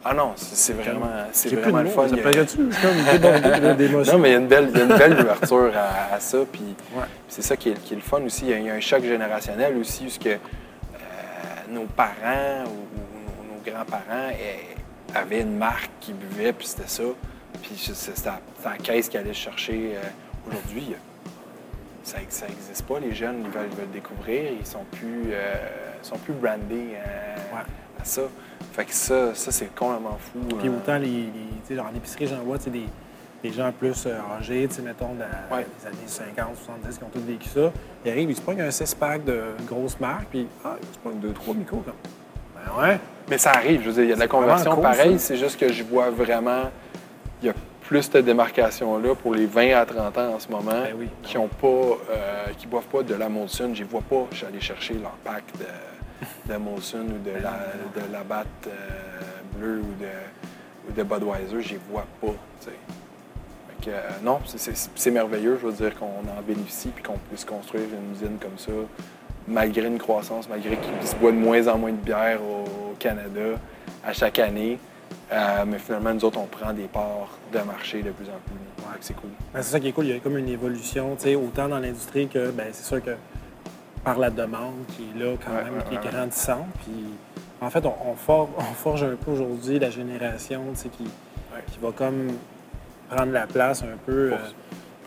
[0.04, 2.06] Ah non, c'est vraiment, c'est vraiment le fun.
[2.06, 2.18] ça a-
[3.58, 4.12] comme d'émotions.
[4.12, 6.20] Non, mais il y a une belle, il y a une belle ouverture à, à
[6.20, 6.38] ça.
[6.52, 6.62] Puis
[6.94, 7.02] Ouais.
[7.28, 8.44] c'est ça qui est, qui est le fun aussi.
[8.44, 10.36] Il y, a, il y a un choc générationnel aussi, où ce que, euh,
[11.70, 12.68] nos parents ou,
[12.98, 17.02] ou nos, nos grands-parents eh, avaient une marque qui buvait, puis c'était ça.
[17.62, 18.24] Puis c'est-
[18.64, 19.92] la caisse qu'ils allaient chercher.
[19.96, 20.00] euh,
[20.48, 20.94] Aujourd'hui,
[22.04, 23.00] ça n'existe pas.
[23.00, 24.52] Les jeunes, ils veulent, ils veulent découvrir.
[24.60, 25.54] Ils sont plus, euh,
[26.02, 27.62] sont plus brandés à, Ouais.
[28.00, 28.22] à ça.
[28.72, 30.38] Fait que ça, ça c'est complètement fou.
[30.58, 30.76] Puis euh.
[30.76, 31.28] autant, les,
[31.68, 32.84] les- genre, en épicerie, j'en vois des,
[33.42, 34.06] des gens plus
[34.38, 35.16] âgés, mettons,
[35.50, 35.66] Ouais.
[35.80, 37.72] des années 50, 70, qui ont tous vécu ça.
[38.04, 41.18] Ils arrivent, ils se pognent un 6-pack de grosses marques, puis ah, ils se pognent
[41.20, 41.94] 2-3 micros, comme.
[42.54, 43.00] Ben ouais.
[43.28, 45.36] Mais ça arrive, je veux dire, il y a de la conversion cool, pareil, c'est
[45.36, 46.70] juste que je vois vraiment,
[47.42, 50.70] il y a plus de démarcation-là pour les 20 à 30 ans en ce moment
[50.72, 51.08] Ben oui.
[51.22, 53.70] qui ont pas, euh, qui boivent pas de la Molson.
[53.74, 57.30] Je les vois pas, je suis allé chercher leur pack de, de Molson ou de
[57.42, 57.52] la,
[57.94, 58.70] de la batte euh,
[59.56, 62.32] bleue ou de, ou de Budweiser, je les vois pas.
[62.60, 62.72] Fait
[63.84, 67.84] que, euh, non, c'est- merveilleux, je veux dire, qu'on en bénéficie puis qu'on puisse construire
[67.84, 68.72] une usine comme ça,
[69.46, 73.58] malgré une croissance, malgré qu'il se boit de moins en moins de bière au Canada
[74.04, 74.78] à chaque année.
[75.32, 78.54] Euh, mais finalement, nous autres, on prend des parts de marché de plus en plus.
[78.98, 79.30] Que C'est cool.
[79.52, 82.28] Ben, c'est ça qui est cool, il y a comme une évolution, autant dans l'industrie
[82.28, 83.10] que, ben, c'est sûr que
[84.04, 86.10] par la demande qui est là quand Ouais, même, ouais, qui est ouais.
[86.12, 86.66] grandissante.
[86.84, 86.92] Puis,
[87.60, 90.88] en fait, on, on for- on forge un peu aujourd'hui la génération, qui,
[91.72, 92.28] qui va comme
[93.10, 94.28] prendre la place un peu.
[94.30, 94.50] Pour- euh,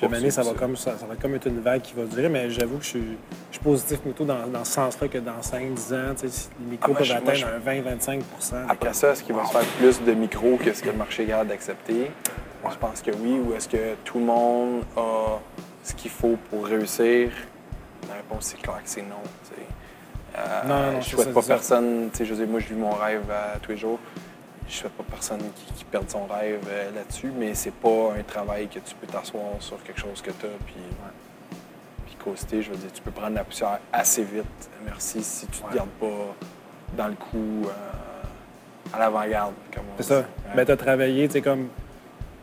[0.07, 0.55] puis à ça va, ça.
[0.57, 2.83] comme, ça, ça va être comme être une vague qui va durer, mais j'avoue que
[2.83, 3.17] je suis,
[3.51, 6.49] je suis positif plutôt dans, dans ce sens-là que dans 5-10 ans, tu sais, si
[6.59, 9.45] les micros Ah, peuvent je- moi, atteindre je- un 20-25% Après ça, est-ce qu'il va
[9.45, 12.11] se faire plus de micros que ce que le marché capable d'accepter?
[12.69, 13.39] Je pense que oui.
[13.39, 15.39] Ou est-ce que tout le monde a
[15.83, 17.31] ce qu'il faut pour réussir?
[18.07, 19.15] La réponse, c'est clair que c'est non.
[19.43, 19.61] tu sais.
[20.37, 22.09] Euh, Non, non, je c'est souhaite pas personne.
[22.11, 23.97] tu sais, Je veux dire, moi, je vis mon rêve à tous les jours.
[24.69, 28.23] Je souhaite pas personne qui, qui perde son rêve euh, là-dessus, mais c'est pas un
[28.23, 30.49] travail que tu peux t'asseoir sur quelque chose que tu as.
[30.65, 30.75] Puis,
[32.05, 34.45] puis coaster, je veux dire, tu peux prendre la poussière assez vite.
[34.85, 35.75] Merci si tu te Ouais.
[35.75, 36.35] gardes pas
[36.95, 39.53] dans le coup euh, à l'avant-garde.
[39.73, 40.17] comme C'est ça.
[40.19, 40.25] Ouais.
[40.55, 41.67] Ben, tu as travaillé, tu sais, comme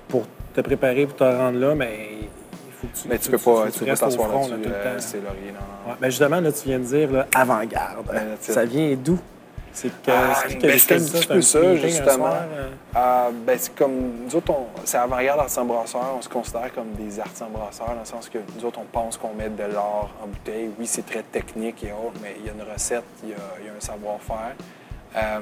[0.08, 0.24] pour
[0.54, 3.70] te préparer, pour te rendre là, mais il faut que tu mais tu peux pas,
[3.70, 5.00] tu peux t'asseoir là-dessus, là, euh, temps.
[5.00, 5.52] c'est laurier.
[5.52, 5.90] Non, non.
[5.92, 8.06] Ouais, ben justement, là, tu viens de dire avant-garde.
[8.06, 9.18] Ben, ça vient d'où?
[9.76, 12.28] C'est que Ah, ben, c'est un petit peu ça, meeting justement.
[12.28, 12.70] euh?
[12.94, 16.92] Ah, ben, c'est comme, nous autres, on- c'est avant-garde artisan brasseur, on se considère comme
[16.94, 20.08] des artisans brasseurs, dans le sens que nous autres, on pense qu'on met de l'or
[20.24, 20.70] en bouteille.
[20.78, 23.36] Oui, c'est très technique et autres, mais il y a une recette, il y a,
[23.60, 24.54] il y a un savoir-faire.
[25.14, 25.40] Euh,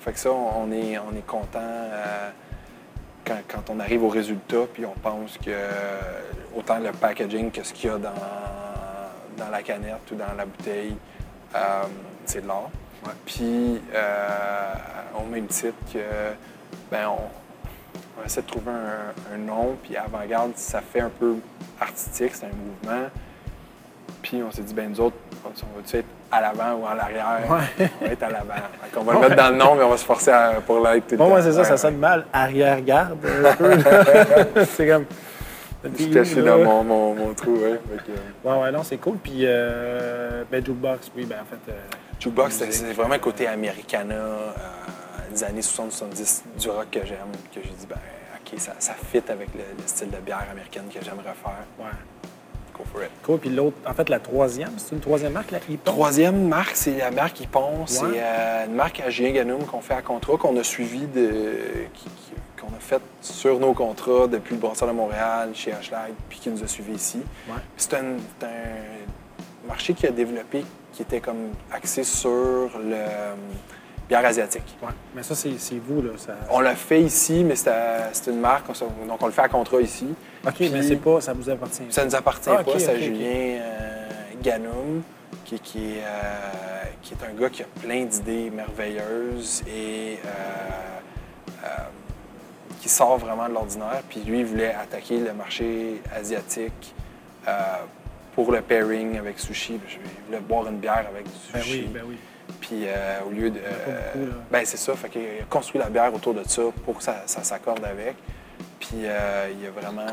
[0.00, 2.30] fait que ça, on est, on est content euh,
[3.24, 6.00] quand, quand on arrive au résultat, puis on pense que euh,
[6.56, 8.10] autant le packaging que ce qu'il y a dans,
[9.38, 10.96] dans la canette ou dans la bouteille,
[12.26, 12.68] c'est de l'or.
[13.26, 14.72] Puis, euh,
[15.18, 15.98] au même titre que,
[16.90, 17.18] ben, on,
[18.20, 21.36] on essaie de trouver un, un nom, puis avant-garde, ça fait un peu
[21.80, 23.08] artistique, c'est un mouvement.
[24.22, 27.40] Puis, on s'est dit, ben, nous autres, on va-tu être à l'avant ou à l'arrière?
[27.78, 27.90] Ouais.
[28.00, 28.54] On va être à l'avant.
[28.94, 31.04] Qu'on va le mettre dans le nom, mais on va se forcer à- pour l'être
[31.06, 31.34] tout le Bon, temps.
[31.34, 32.24] ouais, c'est ça, ça Ouais, sonne mal.
[32.32, 34.64] Arrière-garde, un peu.
[34.64, 35.02] c'est comme.
[35.02, 35.90] ouais.
[35.96, 37.78] Je suis caché dans mon, mon, mon trou, ouais.
[38.06, 38.16] Que, euh,
[38.56, 39.18] Ouais, ouais, non, c'est cool.
[39.18, 41.70] Puis, euh, ben, Jukebox, oui, ben, en fait.
[41.72, 41.76] euh,
[42.24, 44.50] Jukebox, c'est- c'est vraiment euh, côté Americana, euh,
[45.32, 47.18] des années 60-70, du rock que j'aime,
[47.54, 50.84] que j'ai dit, ben, OK, ça, ça fit avec le, le style de bière américaine
[50.92, 51.64] que j'aimerais faire.
[51.78, 51.84] Ouais.
[52.76, 53.10] Go for it.
[53.22, 53.38] Cool.
[53.38, 55.60] Puis l'autre, en fait, la troisième, c'est une troisième marque, la?
[55.84, 57.86] Troisième marque, c'est la marque Ypon.
[57.86, 58.10] C'est Ouais.
[58.16, 61.30] euh, une marque à Julien Ganoum qu'on fait à contrat, qu'on a suivi, de,
[61.94, 66.12] qui- qui- qu'on a fait sur nos contrats depuis le Brasseur de Montréal, chez Ashlag,
[66.28, 67.18] puis qui nous a suivis ici.
[67.48, 67.54] Ouais.
[67.76, 70.64] C'est un, c'est un marché qui a développé,
[70.94, 73.34] qui était comme axé sur le euh,
[74.08, 74.76] bière asiatique.
[74.80, 74.88] Ouais.
[75.14, 76.10] Mais ça, c'est vous, là.
[76.16, 76.34] Ça...
[76.50, 77.70] On l'a fait ici, mais c'est
[78.30, 80.06] une marque, on donc on le fait à contrat ici.
[80.46, 81.20] OK, Puis- mais c'est pas...
[81.20, 81.82] Ça vous appartient.
[81.90, 83.00] Ça nous appartient Ah, pas, c'est.
[83.02, 84.08] Julien euh,
[84.42, 85.02] Ganoum,
[85.44, 85.56] qui,
[85.98, 91.68] euh, qui est un gars qui a plein d'idées merveilleuses et euh,
[92.80, 94.02] qui sort vraiment de l'ordinaire.
[94.08, 96.94] Puis lui, il voulait attaquer le marché asiatique
[98.34, 99.74] pour le pairing avec sushi.
[99.74, 101.80] Il voulait boire une bière avec du Ben sushi.
[101.82, 102.18] oui, ben oui.
[102.60, 103.60] Puis euh, au lieu de.
[104.50, 107.22] ben c'est ça, fait qu'il a construit la bière autour de ça pour que ça,
[107.26, 108.16] ça s'accorde avec.
[108.80, 110.06] Puis euh, il y a vraiment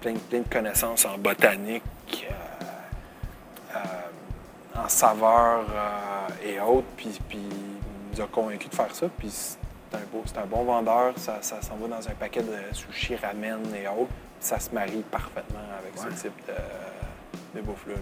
[0.00, 1.82] plein, plein de connaissances en botanique,
[2.30, 5.64] euh, euh, en saveur
[6.44, 6.86] et autres.
[6.96, 9.06] Puis, puis il nous a convaincus de faire ça.
[9.18, 9.58] Puis c'est
[9.96, 13.16] un, beau, c'est un bon vendeur, ça, ça s'en va dans un paquet de sushi,
[13.16, 14.10] ramen et autres.
[14.40, 16.14] Ça se marie parfaitement avec Ouais.
[16.14, 16.52] ce type de,
[17.56, 17.94] de bouffe-là.
[17.94, 18.00] là.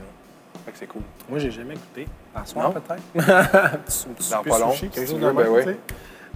[0.65, 1.03] Fait que c'est cool.
[1.29, 2.07] Moi, j'ai jamais goûté.
[2.35, 2.81] À soir, Non?
[2.81, 3.03] peut-être.
[4.31, 5.63] Dans pas long, sushi, quelque chose de ben oui.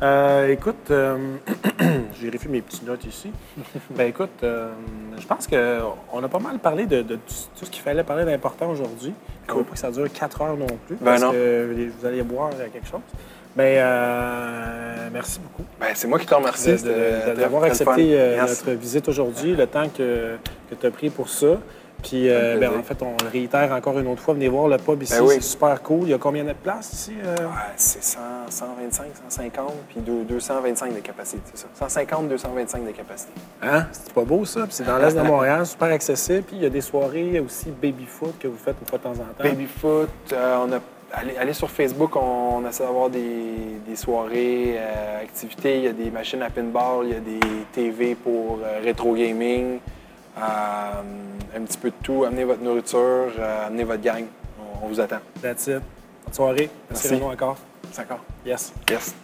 [0.00, 1.16] Euh, écoute, euh,
[1.80, 3.32] je vérifie mes petites notes ici.
[3.90, 4.70] ben écoute, euh,
[5.18, 8.70] je pense qu'on a pas mal parlé de, de tout ce qu'il fallait parler d'important
[8.70, 9.12] aujourd'hui.
[9.12, 9.64] Il ne faut Cool.
[9.64, 11.32] pas que ça dure quatre heures non plus, Ben parce non.
[11.32, 13.00] que vous allez boire quelque chose.
[13.56, 16.76] Ben, merci beaucoup Ben, c'est moi qui te remercie.
[17.36, 20.36] d'avoir accepté notre visite aujourd'hui, le temps que,
[20.70, 21.56] que tu as pris pour ça.
[22.02, 24.34] Puis, euh, ben, en fait, on le réitère encore une autre fois.
[24.34, 25.34] Venez voir le pub ici, Ben oui.
[25.34, 26.02] c'est super cool.
[26.04, 27.12] Il y a combien de places ici?
[27.24, 27.34] euh?
[27.36, 28.18] Ouais, c'est 100,
[28.48, 31.66] 125, 150, puis deux- 225 de capacité, c'est ça.
[31.74, 33.32] 150, 225 de capacité.
[33.62, 33.86] Hein?
[33.92, 34.60] C'est pas beau ça?
[34.62, 36.42] Puis c'est dans l'est de Montréal, super accessible.
[36.42, 39.10] Puis il y a des soirées aussi baby-foot que vous faites une fois de temps
[39.10, 39.42] en temps.
[39.42, 40.78] Babyfoot, euh, on a
[41.12, 44.78] allez, allez sur Facebook, on, on essaie d'avoir des, des soirées,
[45.20, 45.78] activités.
[45.78, 47.40] Il y a des machines à pinball, il y a des
[47.72, 49.78] TV pour rétro gaming,
[50.40, 52.24] un petit peu de tout.
[52.24, 54.24] Amenez votre nourriture, euh, amenez votre gang.
[54.60, 55.18] On, on vous attend.
[55.42, 55.80] That's it.
[56.24, 56.70] Bonne soirée.
[56.90, 57.14] Merci, Merci.
[57.14, 57.56] Renaud encore.
[57.98, 58.20] Encore.
[58.44, 58.72] Yes.
[58.90, 59.14] Yes.